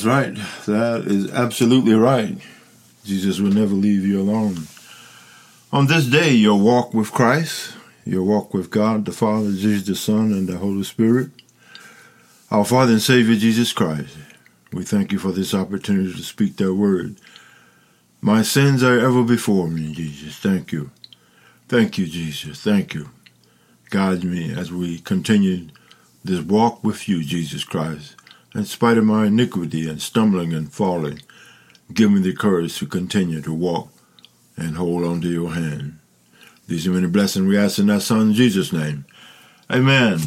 That's 0.00 0.06
right. 0.06 0.34
That 0.64 1.02
is 1.08 1.30
absolutely 1.30 1.92
right. 1.92 2.38
Jesus 3.04 3.38
will 3.38 3.52
never 3.52 3.74
leave 3.74 4.06
you 4.06 4.18
alone. 4.18 4.56
On 5.74 5.88
this 5.88 6.06
day, 6.06 6.30
your 6.30 6.58
walk 6.58 6.94
with 6.94 7.12
Christ, 7.12 7.74
your 8.06 8.22
walk 8.22 8.54
with 8.54 8.70
God, 8.70 9.04
the 9.04 9.12
Father, 9.12 9.52
Jesus 9.52 9.86
the 9.86 9.94
Son, 9.94 10.32
and 10.32 10.48
the 10.48 10.56
Holy 10.56 10.84
Spirit. 10.84 11.28
Our 12.50 12.64
Father 12.64 12.92
and 12.92 13.02
Savior 13.02 13.36
Jesus 13.36 13.74
Christ, 13.74 14.16
we 14.72 14.84
thank 14.84 15.12
you 15.12 15.18
for 15.18 15.32
this 15.32 15.52
opportunity 15.52 16.14
to 16.14 16.22
speak 16.22 16.56
that 16.56 16.72
word. 16.72 17.16
My 18.22 18.40
sins 18.40 18.82
are 18.82 18.98
ever 18.98 19.22
before 19.22 19.68
me, 19.68 19.92
Jesus. 19.92 20.34
Thank 20.36 20.72
you. 20.72 20.92
Thank 21.68 21.98
you, 21.98 22.06
Jesus. 22.06 22.62
Thank 22.62 22.94
you. 22.94 23.10
Guide 23.90 24.24
me 24.24 24.50
as 24.50 24.72
we 24.72 25.00
continue 25.00 25.68
this 26.24 26.40
walk 26.40 26.82
with 26.82 27.06
you, 27.06 27.22
Jesus 27.22 27.64
Christ. 27.64 28.16
In 28.54 28.64
spite 28.64 28.98
of 28.98 29.04
my 29.04 29.26
iniquity 29.26 29.88
and 29.88 30.02
stumbling 30.02 30.52
and 30.52 30.72
falling, 30.72 31.22
give 31.94 32.10
me 32.10 32.20
the 32.20 32.34
courage 32.34 32.78
to 32.78 32.86
continue 32.86 33.40
to 33.42 33.52
walk 33.52 33.90
and 34.56 34.76
hold 34.76 35.04
on 35.04 35.20
to 35.20 35.28
your 35.28 35.52
hand. 35.54 36.00
These 36.66 36.86
are 36.86 36.92
many 36.92 37.06
blessings 37.06 37.46
we 37.46 37.56
ask 37.56 37.78
in 37.78 37.86
that 37.86 38.02
Son 38.02 38.32
Jesus' 38.32 38.72
name. 38.72 39.04
Amen. 39.70 40.18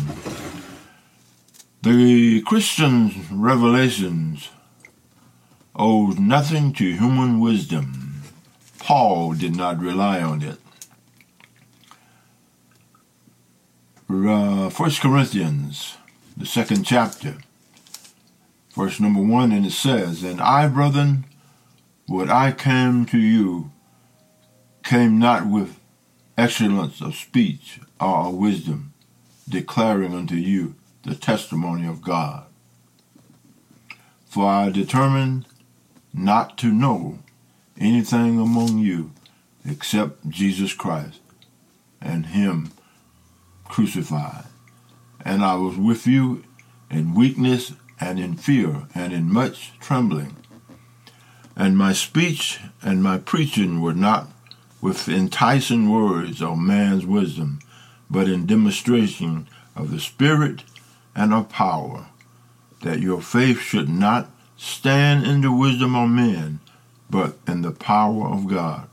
The 1.81 2.41
Christian 2.43 3.25
revelations 3.29 4.49
owes 5.75 6.17
nothing 6.17 6.71
to 6.73 6.95
human 6.95 7.41
wisdom. 7.41 8.21
Paul 8.79 9.33
did 9.33 9.55
not 9.55 9.79
rely 9.79 10.21
on 10.21 10.41
it. 10.41 10.59
Uh, 14.09 14.69
1 14.69 14.91
Corinthians, 15.01 15.97
the 16.37 16.45
second 16.45 16.83
chapter, 16.83 17.35
verse 18.73 18.99
number 18.99 19.21
one, 19.21 19.51
and 19.51 19.65
it 19.65 19.71
says, 19.71 20.23
And 20.23 20.41
I, 20.41 20.67
brethren, 20.67 21.25
would 22.07 22.29
I 22.29 22.51
came 22.51 23.05
to 23.07 23.17
you 23.17 23.71
came 24.83 25.17
not 25.17 25.47
with 25.47 25.79
excellence 26.37 27.01
of 27.01 27.15
speech 27.15 27.79
or 27.99 28.27
of 28.27 28.33
wisdom, 28.33 28.93
declaring 29.47 30.13
unto 30.13 30.35
you 30.35 30.75
the 31.03 31.15
testimony 31.15 31.87
of 31.87 32.01
God. 32.01 32.45
For 34.25 34.49
I 34.49 34.69
determined 34.69 35.45
not 36.13 36.57
to 36.59 36.67
know 36.67 37.19
anything 37.79 38.39
among 38.39 38.79
you 38.79 39.11
except 39.65 40.29
Jesus 40.29 40.73
Christ 40.73 41.21
and 42.01 42.27
Him 42.27 42.71
crucified. 43.63 44.45
And 45.23 45.43
I 45.43 45.55
was 45.55 45.77
with 45.77 46.05
you 46.05 46.43
in 46.91 47.15
weakness 47.15 47.73
and 47.99 48.19
in 48.19 48.35
fear 48.35 48.87
and 48.93 49.13
in 49.13 49.31
much 49.31 49.73
trembling. 49.79 50.35
And 51.55 51.77
my 51.77 51.93
speech 51.93 52.59
and 52.81 53.03
my 53.03 53.17
preaching 53.17 53.81
were 53.81 53.93
not 53.93 54.29
with 54.81 55.07
enticing 55.07 55.89
words 55.89 56.41
of 56.41 56.57
man's 56.57 57.05
wisdom, 57.05 57.59
but 58.09 58.27
in 58.27 58.45
demonstration 58.45 59.47
of 59.75 59.91
the 59.91 59.99
Spirit 59.99 60.63
and 61.15 61.33
of 61.33 61.49
power, 61.49 62.07
that 62.81 62.99
your 62.99 63.21
faith 63.21 63.59
should 63.59 63.87
not 63.87 64.29
stand 64.57 65.25
in 65.25 65.41
the 65.41 65.51
wisdom 65.51 65.95
of 65.95 66.09
men, 66.09 66.59
but 67.09 67.37
in 67.47 67.61
the 67.61 67.71
power 67.71 68.27
of 68.27 68.47
God. 68.47 68.87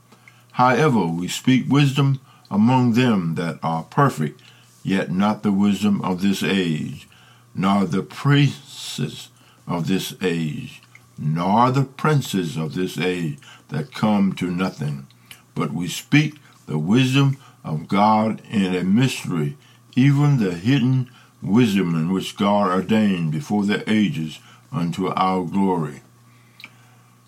However, 0.53 1.05
we 1.07 1.27
speak 1.27 1.65
wisdom 1.67 2.19
among 2.49 2.93
them 2.93 3.35
that 3.35 3.59
are 3.63 3.83
perfect, 3.83 4.41
yet 4.83 5.11
not 5.11 5.43
the 5.43 5.51
wisdom 5.51 6.01
of 6.01 6.21
this 6.21 6.43
age, 6.43 7.07
nor 7.53 7.85
the 7.85 8.03
princes 8.03 9.29
of 9.67 9.87
this 9.87 10.13
age, 10.21 10.81
nor 11.17 11.71
the 11.71 11.83
princes 11.83 12.57
of 12.57 12.73
this 12.73 12.97
age 12.97 13.37
that 13.69 13.93
come 13.93 14.33
to 14.33 14.49
nothing. 14.49 15.07
But 15.55 15.73
we 15.73 15.87
speak 15.87 16.35
the 16.65 16.77
wisdom 16.77 17.37
of 17.63 17.87
God 17.87 18.41
in 18.49 18.73
a 18.75 18.83
mystery, 18.83 19.57
even 19.95 20.37
the 20.37 20.53
hidden 20.53 21.09
wisdom 21.41 21.95
in 21.95 22.11
which 22.11 22.37
God 22.37 22.71
ordained 22.71 23.31
before 23.31 23.65
the 23.65 23.89
ages 23.89 24.39
unto 24.71 25.07
our 25.09 25.43
glory, 25.43 26.01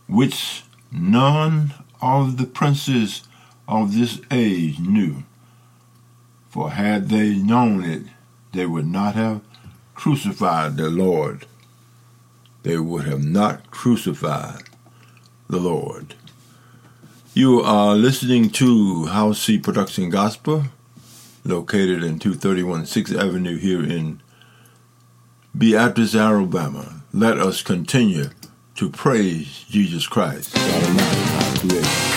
which 0.08 0.64
none 0.92 1.74
of 2.02 2.38
the 2.38 2.46
princes 2.46 3.24
of 3.68 3.96
this 3.96 4.22
age 4.32 4.80
knew. 4.80 5.24
For 6.50 6.72
had 6.72 7.10
they 7.10 7.36
known 7.36 7.84
it, 7.84 8.04
they 8.52 8.66
would 8.66 8.88
not 8.88 9.16
have 9.16 9.42
crucified 10.04 10.76
the 10.76 10.90
Lord. 10.90 11.46
They 12.64 12.78
would 12.78 13.06
have 13.06 13.24
not 13.24 13.72
crucified 13.72 14.64
the 15.48 15.62
Lord. 15.62 16.16
You 17.34 17.62
are 17.62 17.96
listening 17.96 18.50
to 18.50 19.06
Howcee 19.08 19.64
Production 19.64 20.10
Gospel, 20.10 20.66
located 21.46 22.04
in 22.04 22.20
231 22.20 22.84
6th 22.84 23.18
Avenue 23.18 23.58
here 23.58 23.82
in 23.82 24.22
Beatrice, 25.58 26.16
Alabama. 26.16 27.04
Let 27.14 27.38
us 27.38 27.62
continue 27.62 28.32
to 28.76 28.90
praise 28.90 29.64
Jesus 29.70 30.06
Christ, 30.06 30.54
God 30.54 30.84
Almighty, 30.84 31.22
our 31.32 31.56
Creator. 31.60 32.13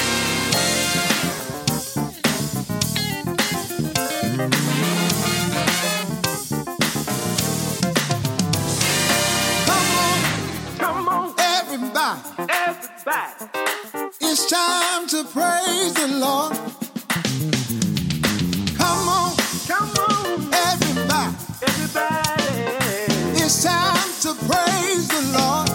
To 15.16 15.24
praise 15.32 15.94
the 15.94 16.08
Lord. 16.18 16.52
Come 18.76 19.08
on, 19.08 19.34
Come 19.66 19.88
on, 20.12 20.52
everybody. 20.52 21.34
everybody. 21.62 23.40
It's 23.40 23.62
time 23.64 24.10
to 24.24 24.34
praise 24.44 25.08
the 25.08 25.22
Lord. 25.32 25.70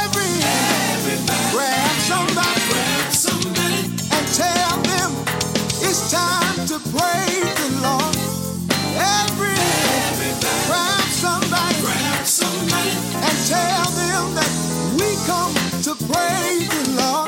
Every 0.00 0.32
grab 1.52 1.92
somebody, 2.08 2.62
and 4.16 4.26
tell 4.32 4.76
them 4.90 5.10
it's 5.84 6.10
time 6.10 6.56
to 6.72 6.78
praise 6.96 7.54
the 7.60 7.70
Lord. 7.84 8.16
Every 8.96 9.60
grab 10.68 11.04
somebody, 11.24 11.76
and 13.26 13.36
tell 13.46 13.86
them 14.00 14.34
that 14.38 14.50
we 14.96 15.08
come 15.28 15.52
to 15.84 15.92
praise 16.06 16.68
the 16.70 17.02
Lord. 17.02 17.27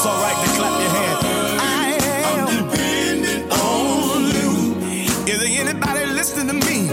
it's 0.00 0.06
all 0.06 0.16
right 0.22 0.32
to 0.32 0.48
clap 0.56 0.80
your 0.80 0.92
hand. 0.96 1.18
I 1.60 1.92
am 2.24 2.48
dependent 2.56 3.52
on 3.52 4.24
you. 4.32 4.48
Is 5.30 5.36
there 5.40 5.52
anybody 5.60 6.06
listening 6.06 6.48
to 6.48 6.54
me? 6.66 6.88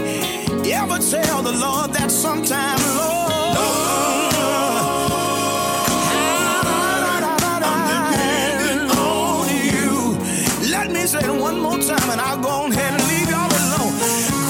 You 0.68 0.74
ever 0.74 0.98
tell 0.98 1.40
the 1.40 1.52
Lord 1.52 1.94
that 1.94 2.10
sometime, 2.10 2.78
Lord? 2.98 3.32
Me 10.92 11.06
say 11.06 11.18
it 11.18 11.40
one 11.40 11.60
more 11.60 11.78
time 11.78 12.10
and 12.10 12.20
I'll 12.20 12.38
go 12.40 12.66
ahead 12.66 12.92
and 12.94 13.02
leave 13.10 13.28
y'all 13.28 13.52
alone. 13.60 13.92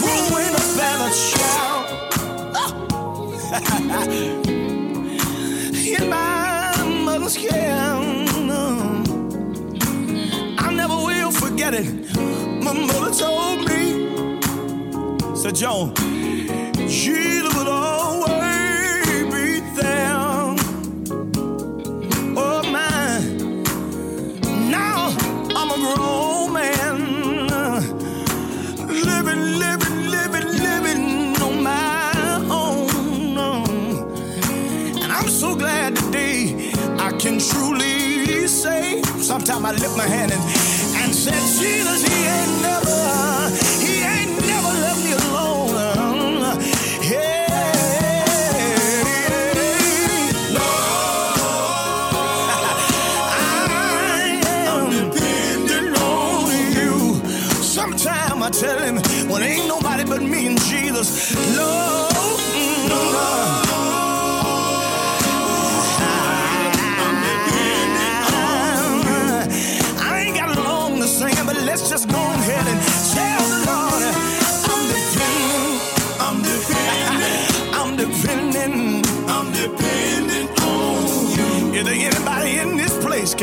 Growing 0.01 0.55
a 0.55 0.57
forget 11.71 11.85
it. 11.85 12.17
My 12.63 12.73
mother 12.73 13.13
told 13.13 13.69
me, 13.69 13.81
said, 15.37 15.55
Joe, 15.55 15.93
Jesus 16.87 17.55
would 17.57 17.69
always 17.69 19.25
be 19.33 19.61
there. 19.77 20.15
Oh, 22.37 22.63
my. 22.73 23.21
Now 24.71 25.15
I'm 25.57 25.71
a 25.71 25.79
grown 25.95 26.53
man. 26.53 26.97
Living, 28.89 29.59
living, 29.59 30.11
living, 30.11 30.49
living 30.67 31.43
on 31.43 31.63
my 31.63 32.13
own. 32.51 32.89
And 35.03 35.13
I'm 35.13 35.29
so 35.29 35.55
glad 35.55 35.97
today 35.97 36.73
I 36.99 37.13
can 37.13 37.39
truly 37.39 38.47
say, 38.49 39.03
sometimes 39.03 39.65
I 39.65 39.73
lift 39.73 39.97
my 39.97 40.07
hand 40.07 40.33
and, 40.33 40.58
tell 58.59 58.79
him, 58.79 58.97
when 59.31 59.43
ain't 59.43 59.69
nobody 59.69 60.05
but 60.05 60.21
me 60.23 60.47
and 60.47 60.61
Jesus, 60.63 61.57
Lord. 61.57 61.78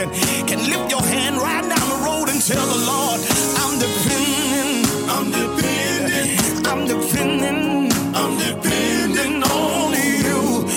Can 0.06 0.46
can 0.46 0.70
lift 0.70 0.92
your 0.92 1.02
hand 1.02 1.38
right 1.38 1.62
down 1.62 1.88
the 1.90 2.00
road 2.06 2.30
and 2.30 2.42
tell 2.42 2.66
the 2.66 2.82
Lord 2.86 3.20
I'm 3.62 3.80
dependent, 3.80 4.86
I'm 5.10 5.28
dependent, 5.32 6.68
I'm 6.68 6.82
dependent, 6.88 7.94
I'm 8.16 8.38
dependent 8.38 9.44
on 9.52 9.94
you. 9.94 10.68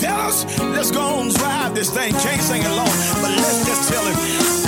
Fellas, 0.00 0.44
let's 0.74 0.90
go 0.90 1.20
and 1.20 1.34
drive 1.34 1.74
this 1.74 1.90
thing. 1.90 2.12
Can't 2.12 2.40
sing 2.42 2.64
along, 2.64 2.94
but 3.20 3.30
let's 3.36 3.66
just 3.66 3.88
tell 3.88 4.04
him 4.04 4.16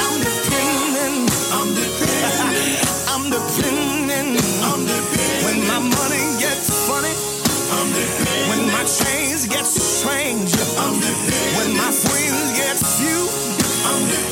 I'm 0.04 0.16
dependent, 0.20 1.30
I'm 1.56 1.68
dependent, 1.74 2.80
I'm 3.12 3.24
dependent, 3.30 4.38
I'm 4.68 4.82
dependent. 4.84 5.44
When 5.44 5.58
my 5.66 5.80
money 5.80 6.24
gets 6.38 6.68
funny, 6.86 7.14
I'm 7.76 7.88
dependent. 7.90 8.48
When 8.50 8.62
my 8.72 8.84
chains 8.84 9.46
get 9.46 9.64
strange, 9.66 10.52
I'm 10.78 10.94
dependent. 11.00 11.56
When 11.56 11.70
my 11.76 11.90
friends 11.90 12.52
get 12.58 12.76
few, 12.76 13.39
I'm 14.02 14.29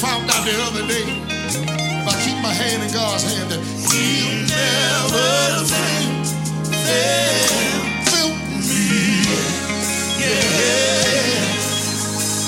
found 0.00 0.30
out 0.30 0.44
the 0.46 0.56
other 0.64 0.86
day. 0.88 1.04
If 1.04 2.08
I 2.08 2.16
keep 2.24 2.40
my 2.40 2.54
hand 2.56 2.82
in 2.82 2.90
God's 2.90 3.22
hand, 3.22 3.50
that 3.52 3.60
He'll 3.60 4.48
never 4.48 5.60
fail, 5.68 6.24
fail 8.08 8.32
me. 8.64 9.28
Yeah. 10.16 11.44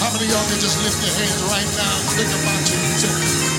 How 0.00 0.08
many 0.16 0.24
of 0.24 0.32
y'all 0.32 0.48
can 0.48 0.60
just 0.64 0.80
lift 0.80 0.96
your 1.04 1.12
hands 1.12 1.42
right 1.52 1.68
now 1.76 1.92
and 1.92 2.08
think 2.16 2.32
about 2.40 2.64
you? 2.72 3.51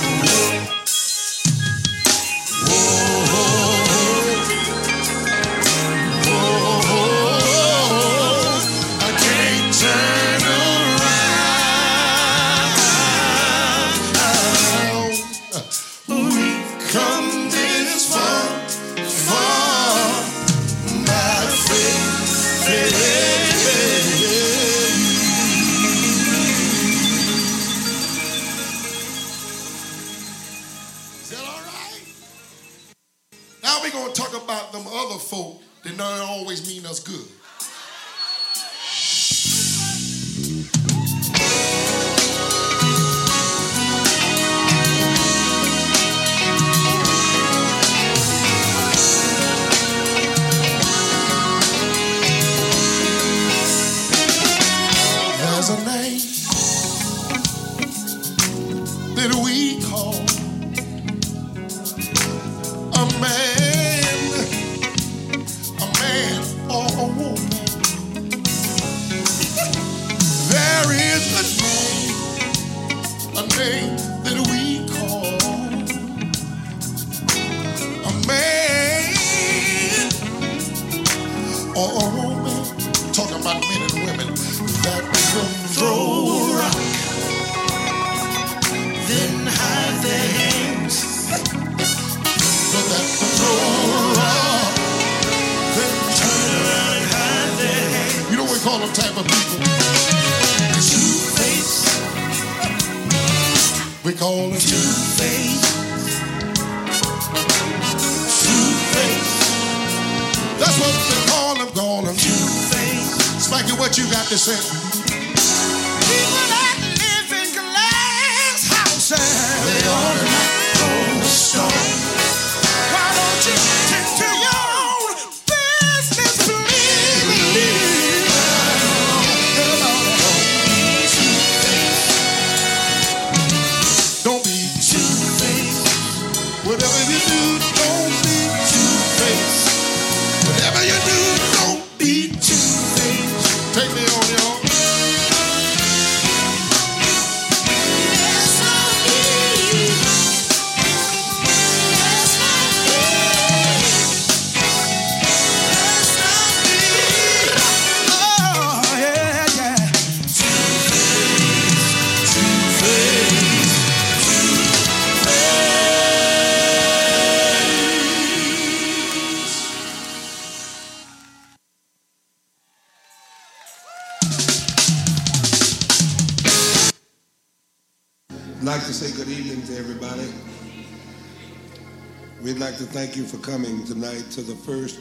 Thank 182.93 183.15
you 183.15 183.25
for 183.25 183.37
coming 183.37 183.83
tonight 183.85 184.23
to 184.29 184.43
the 184.43 184.53
first 184.53 184.99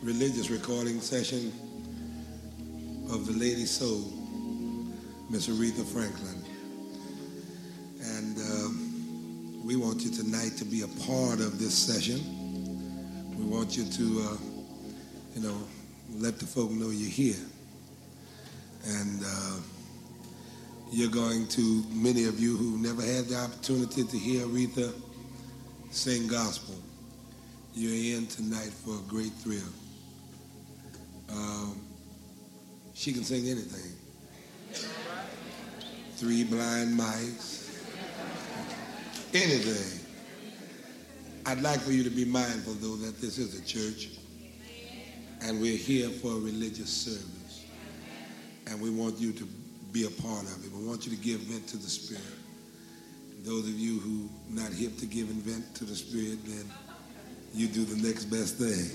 religious 0.00 0.48
recording 0.48 1.00
session 1.00 1.52
of 3.10 3.26
the 3.26 3.32
Lady 3.32 3.66
Soul, 3.66 4.12
Miss 5.28 5.48
Aretha 5.48 5.84
Franklin. 5.84 6.40
And 8.00 8.38
um, 8.38 9.66
we 9.66 9.74
want 9.74 10.02
you 10.02 10.12
tonight 10.12 10.52
to 10.58 10.64
be 10.64 10.82
a 10.82 10.88
part 11.04 11.40
of 11.40 11.58
this 11.58 11.74
session. 11.74 12.20
We 13.36 13.44
want 13.44 13.76
you 13.76 13.86
to, 13.86 14.02
uh, 14.30 14.36
you 15.34 15.42
know, 15.42 15.58
let 16.18 16.38
the 16.38 16.46
folk 16.46 16.70
know 16.70 16.90
you're 16.90 17.10
here. 17.10 17.44
And 18.86 19.24
uh, 19.24 19.56
you're 20.92 21.10
going 21.10 21.48
to, 21.48 21.84
many 21.90 22.26
of 22.26 22.38
you 22.38 22.56
who 22.56 22.78
never 22.78 23.02
had 23.02 23.24
the 23.24 23.36
opportunity 23.36 24.04
to 24.04 24.16
hear 24.16 24.46
Aretha 24.46 24.94
sing 25.90 26.28
gospel, 26.28 26.76
you're 27.76 28.16
in 28.16 28.26
tonight 28.26 28.72
for 28.72 28.94
a 28.94 29.02
great 29.06 29.32
thrill. 29.34 29.60
Um, 31.30 31.78
she 32.94 33.12
can 33.12 33.22
sing 33.22 33.46
anything. 33.48 33.92
Three 36.16 36.44
blind 36.44 36.96
mice, 36.96 37.84
anything. 39.34 40.00
I'd 41.44 41.60
like 41.60 41.78
for 41.80 41.92
you 41.92 42.02
to 42.02 42.10
be 42.10 42.24
mindful, 42.24 42.72
though, 42.74 42.96
that 42.96 43.20
this 43.20 43.36
is 43.36 43.60
a 43.60 43.64
church 43.64 44.08
and 45.42 45.60
we're 45.60 45.76
here 45.76 46.08
for 46.08 46.32
a 46.32 46.40
religious 46.40 46.90
service. 46.90 47.66
And 48.68 48.80
we 48.80 48.88
want 48.88 49.18
you 49.18 49.32
to 49.32 49.44
be 49.92 50.06
a 50.06 50.10
part 50.22 50.44
of 50.44 50.64
it. 50.64 50.72
We 50.72 50.86
want 50.86 51.06
you 51.06 51.14
to 51.14 51.22
give 51.22 51.40
vent 51.40 51.68
to 51.68 51.76
the 51.76 51.88
Spirit. 51.88 52.22
Those 53.44 53.68
of 53.68 53.78
you 53.78 54.00
who 54.00 54.30
not 54.48 54.72
hip 54.72 54.96
to 54.96 55.06
giving 55.06 55.36
vent 55.36 55.74
to 55.76 55.84
the 55.84 55.94
Spirit, 55.94 56.38
then 56.46 56.64
you 57.56 57.66
do 57.68 57.84
the 57.86 58.06
next 58.06 58.26
best 58.26 58.56
thing. 58.58 58.90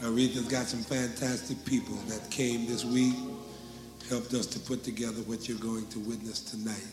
Aretha's 0.02 0.48
got 0.48 0.66
some 0.66 0.80
fantastic 0.80 1.62
people 1.66 1.96
that 2.08 2.30
came 2.30 2.66
this 2.66 2.82
week, 2.82 3.14
helped 4.08 4.32
us 4.32 4.46
to 4.46 4.58
put 4.60 4.82
together 4.84 5.20
what 5.26 5.46
you're 5.46 5.58
going 5.58 5.86
to 5.88 5.98
witness 5.98 6.40
tonight. 6.40 6.86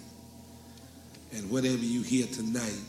And 1.31 1.49
whatever 1.49 1.77
you 1.77 2.01
hear 2.01 2.27
tonight, 2.27 2.79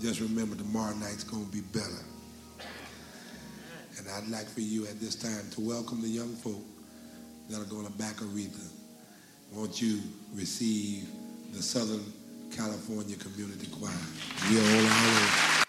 just 0.00 0.20
remember 0.20 0.56
tomorrow 0.56 0.94
night's 0.94 1.24
going 1.24 1.44
to 1.44 1.52
be 1.52 1.60
better. 1.60 2.04
And 3.98 4.08
I'd 4.08 4.28
like 4.28 4.48
for 4.48 4.62
you 4.62 4.86
at 4.86 4.98
this 4.98 5.14
time 5.14 5.50
to 5.52 5.60
welcome 5.60 6.00
the 6.00 6.08
young 6.08 6.34
folk 6.36 6.62
that 7.50 7.60
are 7.60 7.64
going 7.64 7.86
to 7.86 7.92
back 7.92 8.16
Aretha. 8.16 8.66
Won't 9.52 9.82
you 9.82 10.00
receive 10.32 11.06
the 11.52 11.62
Southern 11.62 12.04
California 12.50 13.16
Community 13.16 13.66
Choir? 13.68 13.90
We're 14.50 14.60
all 14.60 14.86
our 14.86 15.60
way. 15.60 15.65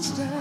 Story 0.00 0.31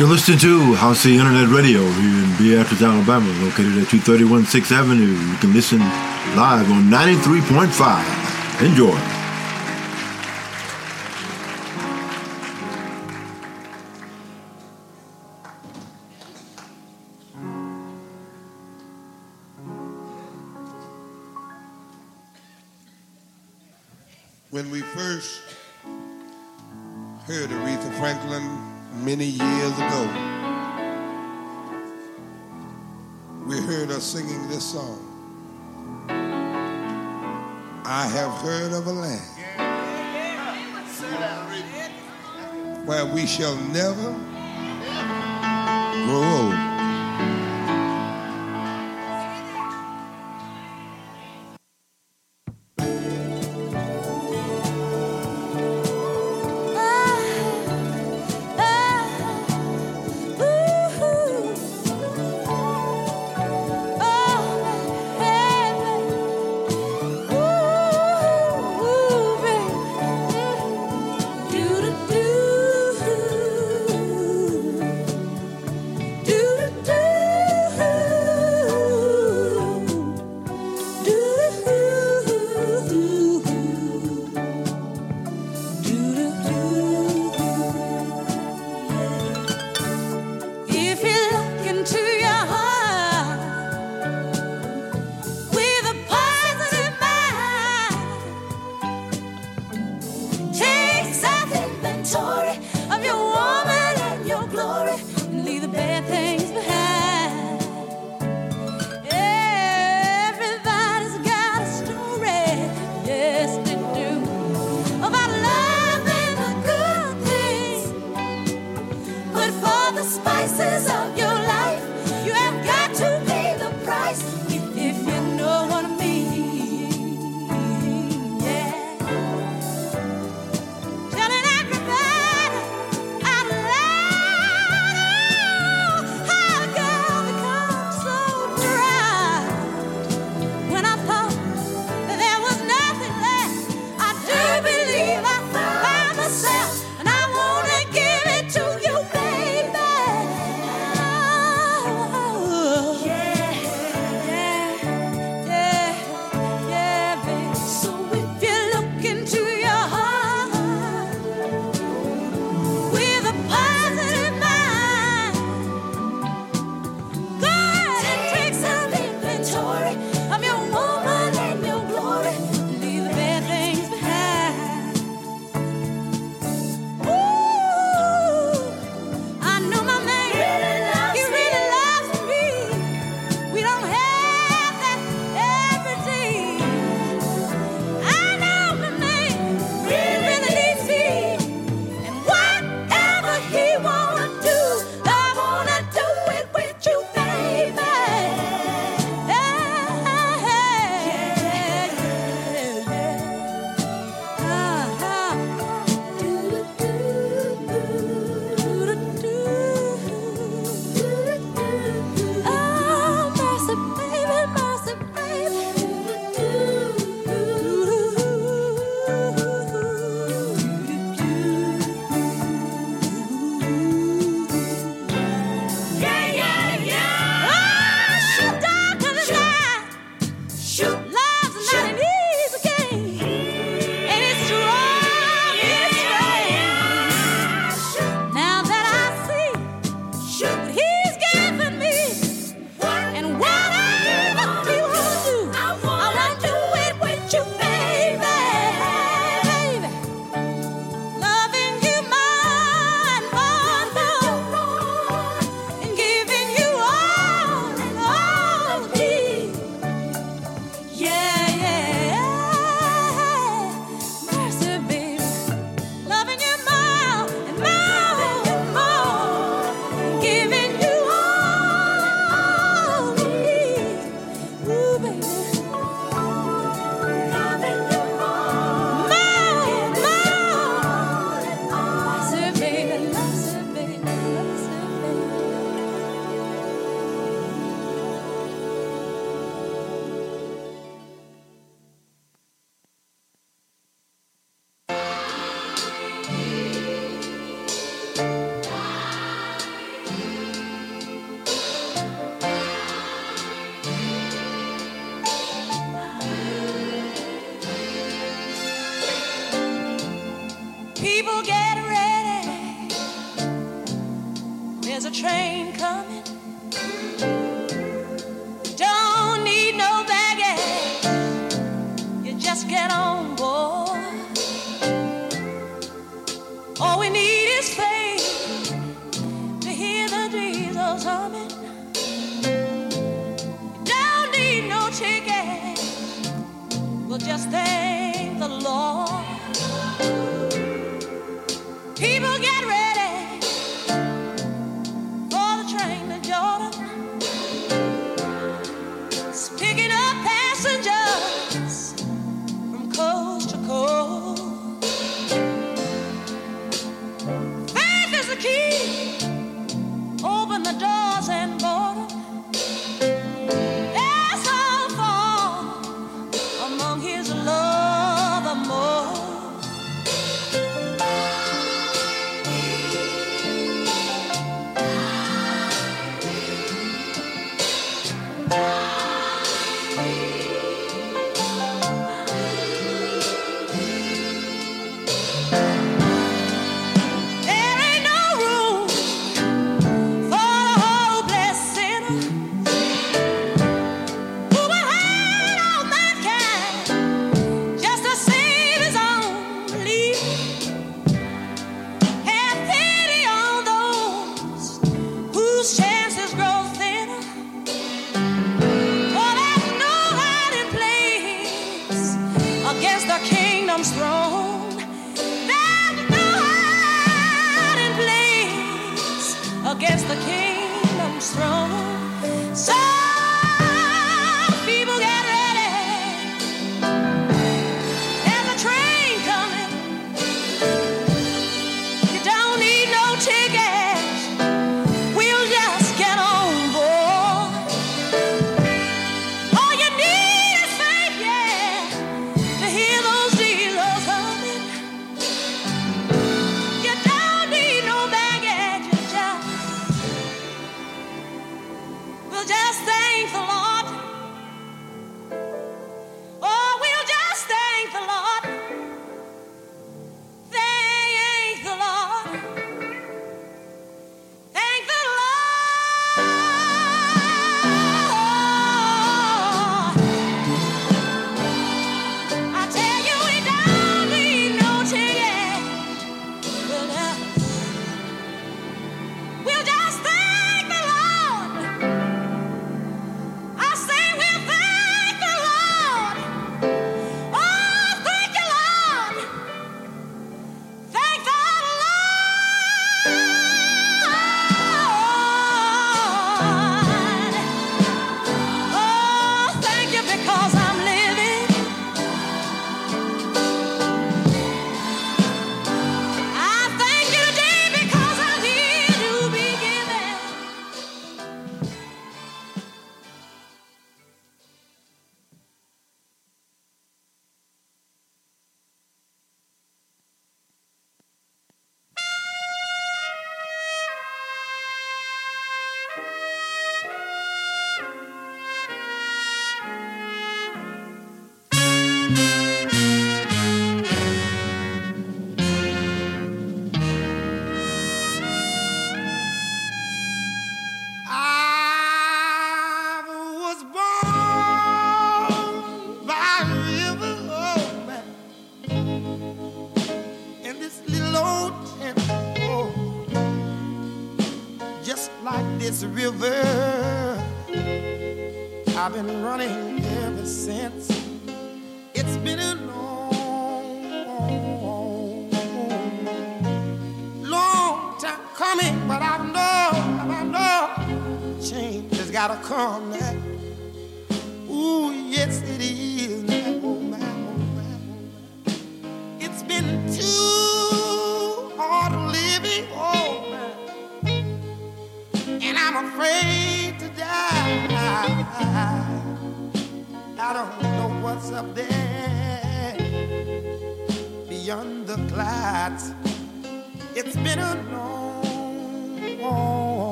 You're 0.00 0.08
listening 0.08 0.38
to 0.38 0.72
Howcee 0.76 1.02
the 1.02 1.18
Internet 1.18 1.48
Radio 1.50 1.82
here 1.82 2.24
in 2.24 2.34
Beatrice, 2.38 2.80
Alabama, 2.80 3.28
located 3.44 3.76
at 3.76 3.90
231 3.90 4.44
6th 4.44 4.72
Avenue. 4.72 5.12
You 5.12 5.36
can 5.36 5.52
listen 5.52 5.78
live 5.78 6.70
on 6.70 6.84
93.5. 6.84 8.62
Enjoy. 8.64 9.09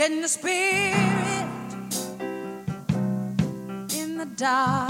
Getting 0.00 0.22
the 0.22 0.28
spirit 0.28 0.94
in 3.92 4.16
the 4.16 4.24
dark. 4.34 4.89